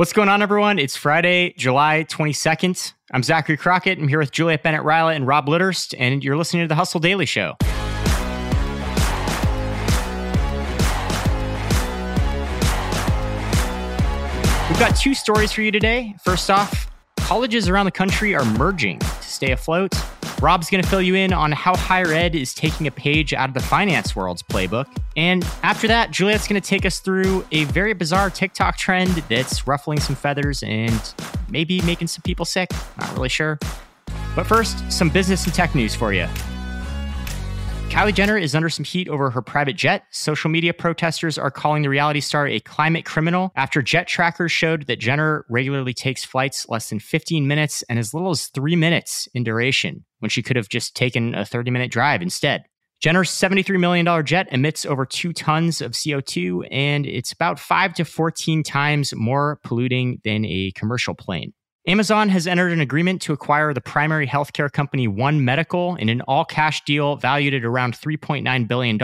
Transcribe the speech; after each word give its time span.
What's 0.00 0.14
going 0.14 0.30
on, 0.30 0.40
everyone? 0.40 0.78
It's 0.78 0.96
Friday, 0.96 1.52
July 1.58 2.06
22nd. 2.08 2.94
I'm 3.12 3.22
Zachary 3.22 3.58
Crockett. 3.58 3.98
I'm 3.98 4.08
here 4.08 4.18
with 4.18 4.32
Juliet 4.32 4.62
Bennett 4.62 4.80
Rylah 4.80 5.14
and 5.14 5.26
Rob 5.26 5.44
Litterst, 5.44 5.94
and 5.98 6.24
you're 6.24 6.38
listening 6.38 6.64
to 6.64 6.68
the 6.68 6.74
Hustle 6.74 7.00
Daily 7.00 7.26
Show. 7.26 7.54
We've 14.70 14.78
got 14.78 14.96
two 14.96 15.12
stories 15.12 15.52
for 15.52 15.60
you 15.60 15.70
today. 15.70 16.14
First 16.24 16.50
off, 16.50 16.90
colleges 17.18 17.68
around 17.68 17.84
the 17.84 17.92
country 17.92 18.34
are 18.34 18.46
merging 18.56 19.00
to 19.00 19.22
stay 19.22 19.52
afloat. 19.52 19.94
Rob's 20.40 20.70
going 20.70 20.82
to 20.82 20.88
fill 20.88 21.02
you 21.02 21.14
in 21.14 21.34
on 21.34 21.52
how 21.52 21.76
higher 21.76 22.12
ed 22.12 22.34
is 22.34 22.54
taking 22.54 22.86
a 22.86 22.90
page 22.90 23.34
out 23.34 23.50
of 23.50 23.54
the 23.54 23.60
finance 23.60 24.16
world's 24.16 24.42
playbook. 24.42 24.86
And 25.14 25.44
after 25.62 25.86
that, 25.88 26.12
Juliet's 26.12 26.48
going 26.48 26.60
to 26.60 26.66
take 26.66 26.86
us 26.86 26.98
through 26.98 27.44
a 27.52 27.64
very 27.64 27.92
bizarre 27.92 28.30
TikTok 28.30 28.78
trend 28.78 29.10
that's 29.28 29.66
ruffling 29.66 30.00
some 30.00 30.16
feathers 30.16 30.62
and 30.62 31.14
maybe 31.50 31.82
making 31.82 32.06
some 32.06 32.22
people 32.22 32.46
sick. 32.46 32.70
Not 32.98 33.12
really 33.12 33.28
sure. 33.28 33.58
But 34.34 34.46
first, 34.46 34.90
some 34.90 35.10
business 35.10 35.44
and 35.44 35.52
tech 35.52 35.74
news 35.74 35.94
for 35.94 36.14
you. 36.14 36.26
Kylie 37.90 38.14
Jenner 38.14 38.38
is 38.38 38.54
under 38.54 38.70
some 38.70 38.84
heat 38.84 39.08
over 39.08 39.30
her 39.30 39.42
private 39.42 39.76
jet. 39.76 40.04
Social 40.10 40.48
media 40.48 40.72
protesters 40.72 41.36
are 41.36 41.50
calling 41.50 41.82
the 41.82 41.88
reality 41.88 42.20
star 42.20 42.46
a 42.46 42.60
climate 42.60 43.04
criminal 43.04 43.52
after 43.56 43.82
jet 43.82 44.06
trackers 44.06 44.52
showed 44.52 44.86
that 44.86 45.00
Jenner 45.00 45.44
regularly 45.50 45.92
takes 45.92 46.24
flights 46.24 46.68
less 46.68 46.88
than 46.88 47.00
15 47.00 47.48
minutes 47.48 47.82
and 47.90 47.98
as 47.98 48.14
little 48.14 48.30
as 48.30 48.46
three 48.46 48.76
minutes 48.76 49.28
in 49.34 49.42
duration, 49.42 50.04
when 50.20 50.30
she 50.30 50.42
could 50.42 50.56
have 50.56 50.68
just 50.68 50.94
taken 50.94 51.34
a 51.34 51.44
30 51.44 51.70
minute 51.70 51.90
drive 51.90 52.22
instead. 52.22 52.64
Jenner's 53.00 53.30
$73 53.30 53.80
million 53.80 54.26
jet 54.26 54.46
emits 54.52 54.84
over 54.84 55.06
two 55.06 55.32
tons 55.32 55.80
of 55.80 55.92
CO2, 55.92 56.68
and 56.70 57.06
it's 57.06 57.32
about 57.32 57.58
five 57.58 57.94
to 57.94 58.04
14 58.04 58.62
times 58.62 59.14
more 59.14 59.58
polluting 59.64 60.20
than 60.22 60.44
a 60.44 60.70
commercial 60.74 61.14
plane. 61.14 61.54
Amazon 61.86 62.28
has 62.28 62.46
entered 62.46 62.72
an 62.72 62.80
agreement 62.80 63.22
to 63.22 63.32
acquire 63.32 63.72
the 63.72 63.80
primary 63.80 64.26
healthcare 64.26 64.70
company 64.70 65.08
One 65.08 65.46
Medical 65.46 65.96
in 65.96 66.10
an 66.10 66.20
all 66.22 66.44
cash 66.44 66.84
deal 66.84 67.16
valued 67.16 67.54
at 67.54 67.64
around 67.64 67.94
$3.9 67.94 68.68
billion. 68.68 68.98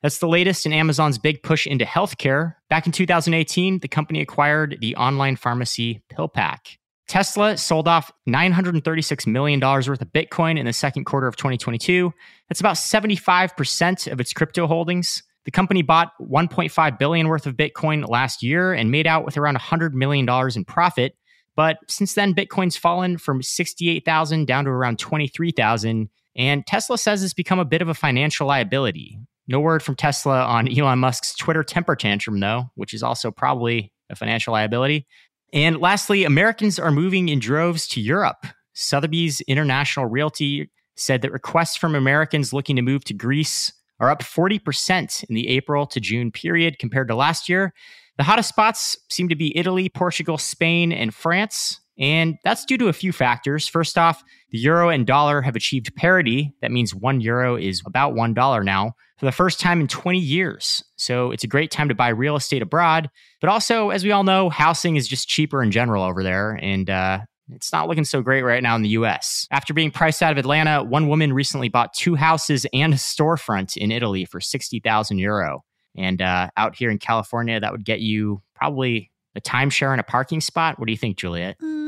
That's 0.00 0.18
the 0.18 0.28
latest 0.28 0.64
in 0.64 0.72
Amazon's 0.72 1.18
big 1.18 1.42
push 1.42 1.66
into 1.66 1.84
healthcare. 1.84 2.54
Back 2.70 2.86
in 2.86 2.92
2018, 2.92 3.80
the 3.80 3.88
company 3.88 4.20
acquired 4.20 4.78
the 4.80 4.94
online 4.94 5.34
pharmacy 5.34 6.02
PillPack. 6.12 6.76
Tesla 7.08 7.56
sold 7.56 7.88
off 7.88 8.12
$936 8.28 9.26
million 9.26 9.60
worth 9.60 9.88
of 9.88 10.12
Bitcoin 10.12 10.58
in 10.58 10.66
the 10.66 10.72
second 10.72 11.04
quarter 11.04 11.26
of 11.26 11.36
2022. 11.36 12.12
That's 12.48 12.60
about 12.60 12.76
75% 12.76 14.12
of 14.12 14.20
its 14.20 14.32
crypto 14.32 14.66
holdings. 14.66 15.22
The 15.46 15.50
company 15.50 15.80
bought 15.80 16.12
1.5 16.20 16.98
billion 16.98 17.28
worth 17.28 17.46
of 17.46 17.56
Bitcoin 17.56 18.06
last 18.06 18.42
year 18.42 18.74
and 18.74 18.90
made 18.90 19.06
out 19.06 19.24
with 19.24 19.38
around 19.38 19.54
100 19.54 19.94
million 19.94 20.26
dollars 20.26 20.56
in 20.56 20.64
profit. 20.66 21.16
But 21.56 21.78
since 21.88 22.14
then, 22.14 22.34
Bitcoin's 22.34 22.76
fallen 22.76 23.16
from 23.16 23.42
68,000 23.42 24.46
down 24.46 24.64
to 24.64 24.70
around 24.70 24.98
23,000. 24.98 26.10
And 26.36 26.66
Tesla 26.66 26.98
says 26.98 27.24
it's 27.24 27.34
become 27.34 27.58
a 27.58 27.64
bit 27.64 27.82
of 27.82 27.88
a 27.88 27.94
financial 27.94 28.46
liability. 28.46 29.18
No 29.48 29.58
word 29.58 29.82
from 29.82 29.96
Tesla 29.96 30.44
on 30.44 30.68
Elon 30.68 30.98
Musk's 30.98 31.34
Twitter 31.34 31.64
temper 31.64 31.96
tantrum, 31.96 32.38
though, 32.38 32.70
which 32.74 32.92
is 32.92 33.02
also 33.02 33.30
probably 33.30 33.92
a 34.10 34.14
financial 34.16 34.52
liability. 34.52 35.06
And 35.52 35.78
lastly, 35.78 36.24
Americans 36.24 36.78
are 36.78 36.90
moving 36.90 37.28
in 37.28 37.38
droves 37.38 37.86
to 37.88 38.00
Europe. 38.00 38.46
Sotheby's 38.74 39.40
International 39.42 40.06
Realty 40.06 40.70
said 40.96 41.22
that 41.22 41.32
requests 41.32 41.76
from 41.76 41.94
Americans 41.94 42.52
looking 42.52 42.76
to 42.76 42.82
move 42.82 43.04
to 43.04 43.14
Greece 43.14 43.72
are 44.00 44.10
up 44.10 44.22
40% 44.22 45.24
in 45.28 45.34
the 45.34 45.48
April 45.48 45.86
to 45.86 46.00
June 46.00 46.30
period 46.30 46.78
compared 46.78 47.08
to 47.08 47.14
last 47.14 47.48
year. 47.48 47.72
The 48.16 48.24
hottest 48.24 48.48
spots 48.48 48.96
seem 49.08 49.28
to 49.28 49.36
be 49.36 49.56
Italy, 49.56 49.88
Portugal, 49.88 50.38
Spain, 50.38 50.92
and 50.92 51.14
France. 51.14 51.80
And 51.98 52.36
that's 52.44 52.64
due 52.64 52.78
to 52.78 52.88
a 52.88 52.92
few 52.92 53.12
factors. 53.12 53.66
First 53.66 53.98
off, 53.98 54.22
the 54.50 54.58
euro 54.58 54.88
and 54.88 55.06
dollar 55.06 55.42
have 55.42 55.56
achieved 55.56 55.94
parity. 55.96 56.54
That 56.62 56.70
means 56.70 56.94
one 56.94 57.20
euro 57.20 57.56
is 57.56 57.82
about 57.86 58.14
one 58.14 58.34
dollar 58.34 58.62
now 58.62 58.92
for 59.18 59.26
the 59.26 59.32
first 59.32 59.58
time 59.58 59.80
in 59.80 59.88
20 59.88 60.18
years. 60.18 60.84
So 60.96 61.32
it's 61.32 61.42
a 61.42 61.48
great 61.48 61.70
time 61.70 61.88
to 61.88 61.94
buy 61.94 62.08
real 62.08 62.36
estate 62.36 62.62
abroad. 62.62 63.10
But 63.40 63.50
also, 63.50 63.90
as 63.90 64.04
we 64.04 64.12
all 64.12 64.22
know, 64.22 64.48
housing 64.48 64.96
is 64.96 65.08
just 65.08 65.28
cheaper 65.28 65.62
in 65.62 65.72
general 65.72 66.04
over 66.04 66.22
there. 66.22 66.52
And 66.62 66.88
uh, 66.88 67.20
it's 67.50 67.72
not 67.72 67.88
looking 67.88 68.04
so 68.04 68.22
great 68.22 68.42
right 68.42 68.62
now 68.62 68.76
in 68.76 68.82
the 68.82 68.90
US. 68.90 69.48
After 69.50 69.74
being 69.74 69.90
priced 69.90 70.22
out 70.22 70.30
of 70.30 70.38
Atlanta, 70.38 70.84
one 70.84 71.08
woman 71.08 71.32
recently 71.32 71.68
bought 71.68 71.94
two 71.94 72.14
houses 72.14 72.64
and 72.72 72.94
a 72.94 72.96
storefront 72.96 73.76
in 73.76 73.90
Italy 73.90 74.24
for 74.24 74.40
60,000 74.40 75.18
euro. 75.18 75.64
And 75.96 76.22
uh, 76.22 76.50
out 76.56 76.76
here 76.76 76.90
in 76.90 76.98
California, 76.98 77.58
that 77.58 77.72
would 77.72 77.84
get 77.84 77.98
you 77.98 78.42
probably 78.54 79.10
a 79.34 79.40
timeshare 79.40 79.90
and 79.90 80.00
a 80.00 80.04
parking 80.04 80.40
spot. 80.40 80.78
What 80.78 80.86
do 80.86 80.92
you 80.92 80.98
think, 80.98 81.16
Juliet? 81.16 81.58
Mm, 81.60 81.87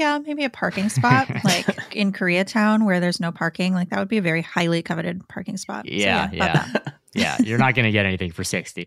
yeah, 0.00 0.18
maybe 0.18 0.44
a 0.44 0.50
parking 0.50 0.88
spot 0.88 1.28
like 1.44 1.94
in 1.94 2.10
Koreatown 2.12 2.86
where 2.86 3.00
there's 3.00 3.20
no 3.20 3.30
parking. 3.30 3.74
Like 3.74 3.90
that 3.90 3.98
would 3.98 4.08
be 4.08 4.16
a 4.16 4.22
very 4.22 4.40
highly 4.40 4.82
coveted 4.82 5.28
parking 5.28 5.58
spot. 5.58 5.86
Yeah, 5.86 6.30
so 6.30 6.36
yeah. 6.36 6.68
Yeah. 6.72 6.92
yeah, 7.12 7.36
you're 7.40 7.58
not 7.58 7.74
going 7.74 7.84
to 7.84 7.92
get 7.92 8.06
anything 8.06 8.32
for 8.32 8.42
60. 8.42 8.86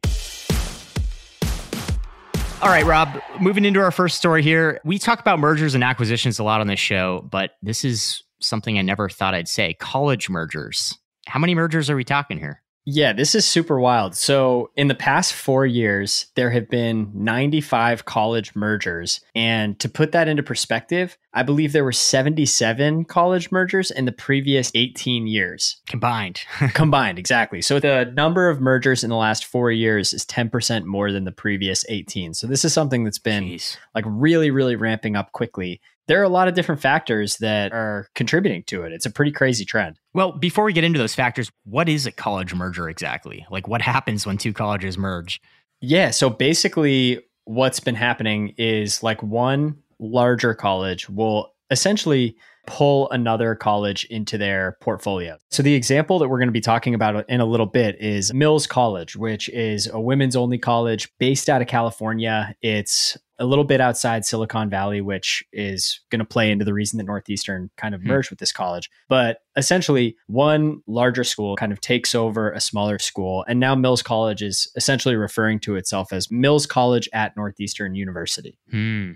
All 2.63 2.69
right, 2.69 2.85
Rob, 2.85 3.21
moving 3.39 3.63
into 3.63 3.79
our 3.79 3.91
first 3.91 4.17
story 4.17 4.41
here. 4.41 4.79
We 4.83 4.97
talk 4.97 5.19
about 5.19 5.37
mergers 5.37 5.75
and 5.75 5.83
acquisitions 5.83 6.39
a 6.39 6.43
lot 6.43 6.61
on 6.61 6.67
this 6.67 6.79
show, 6.79 7.27
but 7.29 7.51
this 7.61 7.85
is 7.85 8.23
something 8.39 8.79
I 8.79 8.81
never 8.81 9.07
thought 9.07 9.35
I'd 9.35 9.47
say 9.47 9.75
college 9.75 10.29
mergers. 10.29 10.97
How 11.27 11.39
many 11.39 11.53
mergers 11.53 11.89
are 11.89 11.95
we 11.95 12.03
talking 12.03 12.39
here? 12.39 12.62
Yeah, 12.85 13.13
this 13.13 13.33
is 13.33 13.45
super 13.45 13.79
wild. 13.79 14.13
So, 14.13 14.71
in 14.75 14.89
the 14.89 14.95
past 14.95 15.33
four 15.33 15.65
years, 15.65 16.27
there 16.35 16.49
have 16.49 16.69
been 16.69 17.11
95 17.13 18.03
college 18.03 18.55
mergers. 18.55 19.21
And 19.33 19.79
to 19.79 19.87
put 19.87 20.11
that 20.11 20.27
into 20.27 20.43
perspective, 20.43 21.17
I 21.33 21.43
believe 21.43 21.71
there 21.71 21.83
were 21.83 21.91
77 21.91 23.05
college 23.05 23.51
mergers 23.51 23.89
in 23.89 24.05
the 24.05 24.11
previous 24.11 24.71
18 24.75 25.27
years. 25.27 25.81
Combined. 25.87 26.41
Combined, 26.73 27.17
exactly. 27.17 27.61
So, 27.61 27.79
the 27.79 28.11
number 28.15 28.49
of 28.49 28.61
mergers 28.61 29.03
in 29.03 29.09
the 29.09 29.15
last 29.15 29.45
four 29.45 29.71
years 29.71 30.13
is 30.13 30.25
10% 30.25 30.85
more 30.85 31.11
than 31.11 31.25
the 31.25 31.31
previous 31.31 31.85
18. 31.89 32.33
So, 32.33 32.47
this 32.47 32.63
is 32.63 32.73
something 32.73 33.03
that's 33.03 33.19
been 33.19 33.45
Jeez. 33.45 33.77
like 33.95 34.05
really, 34.07 34.51
really 34.51 34.75
ramping 34.75 35.15
up 35.15 35.31
quickly 35.31 35.81
there 36.07 36.19
are 36.19 36.23
a 36.23 36.29
lot 36.29 36.47
of 36.47 36.53
different 36.53 36.81
factors 36.81 37.37
that 37.37 37.71
are 37.71 38.07
contributing 38.13 38.63
to 38.63 38.83
it. 38.83 38.91
It's 38.91 39.05
a 39.05 39.11
pretty 39.11 39.31
crazy 39.31 39.65
trend. 39.65 39.97
Well, 40.13 40.33
before 40.33 40.65
we 40.65 40.73
get 40.73 40.83
into 40.83 40.99
those 40.99 41.15
factors, 41.15 41.51
what 41.63 41.87
is 41.87 42.05
a 42.05 42.11
college 42.11 42.53
merger 42.53 42.89
exactly? 42.89 43.45
Like, 43.49 43.67
what 43.67 43.81
happens 43.81 44.25
when 44.25 44.37
two 44.37 44.53
colleges 44.53 44.97
merge? 44.97 45.41
Yeah. 45.79 46.11
So 46.11 46.29
basically, 46.29 47.21
what's 47.45 47.79
been 47.79 47.95
happening 47.95 48.53
is 48.57 49.03
like 49.03 49.21
one 49.23 49.77
larger 49.99 50.53
college 50.53 51.09
will 51.09 51.53
essentially 51.71 52.35
pull 52.65 53.09
another 53.09 53.55
college 53.55 54.05
into 54.05 54.37
their 54.37 54.77
portfolio. 54.79 55.37
So 55.51 55.61
the 55.63 55.73
example 55.73 56.19
that 56.19 56.29
we're 56.29 56.37
going 56.37 56.47
to 56.47 56.53
be 56.53 56.61
talking 56.61 56.93
about 56.93 57.29
in 57.29 57.41
a 57.41 57.45
little 57.45 57.65
bit 57.65 57.99
is 57.99 58.33
Mills 58.33 58.67
College, 58.67 59.15
which 59.15 59.49
is 59.49 59.87
a 59.87 59.99
women's 59.99 60.35
only 60.35 60.57
college 60.57 61.09
based 61.19 61.49
out 61.49 61.61
of 61.61 61.67
California. 61.67 62.55
It's 62.61 63.17
a 63.39 63.45
little 63.45 63.65
bit 63.65 63.81
outside 63.81 64.23
Silicon 64.23 64.69
Valley, 64.69 65.01
which 65.01 65.43
is 65.51 65.99
going 66.09 66.19
to 66.19 66.25
play 66.25 66.51
into 66.51 66.63
the 66.63 66.73
reason 66.73 66.97
that 66.97 67.03
Northeastern 67.03 67.69
kind 67.75 67.93
of 67.93 68.01
hmm. 68.01 68.07
merged 68.07 68.29
with 68.29 68.39
this 68.39 68.53
college. 68.53 68.89
But 69.09 69.39
essentially, 69.57 70.15
one 70.27 70.81
larger 70.87 71.25
school 71.25 71.55
kind 71.57 71.73
of 71.73 71.81
takes 71.81 72.15
over 72.15 72.51
a 72.51 72.61
smaller 72.61 72.99
school. 72.99 73.43
And 73.47 73.59
now 73.59 73.75
Mills 73.75 74.03
College 74.03 74.41
is 74.41 74.71
essentially 74.75 75.15
referring 75.15 75.59
to 75.61 75.75
itself 75.75 76.13
as 76.13 76.31
Mills 76.31 76.65
College 76.65 77.09
at 77.11 77.35
Northeastern 77.35 77.95
University. 77.95 78.57
Hmm. 78.69 79.13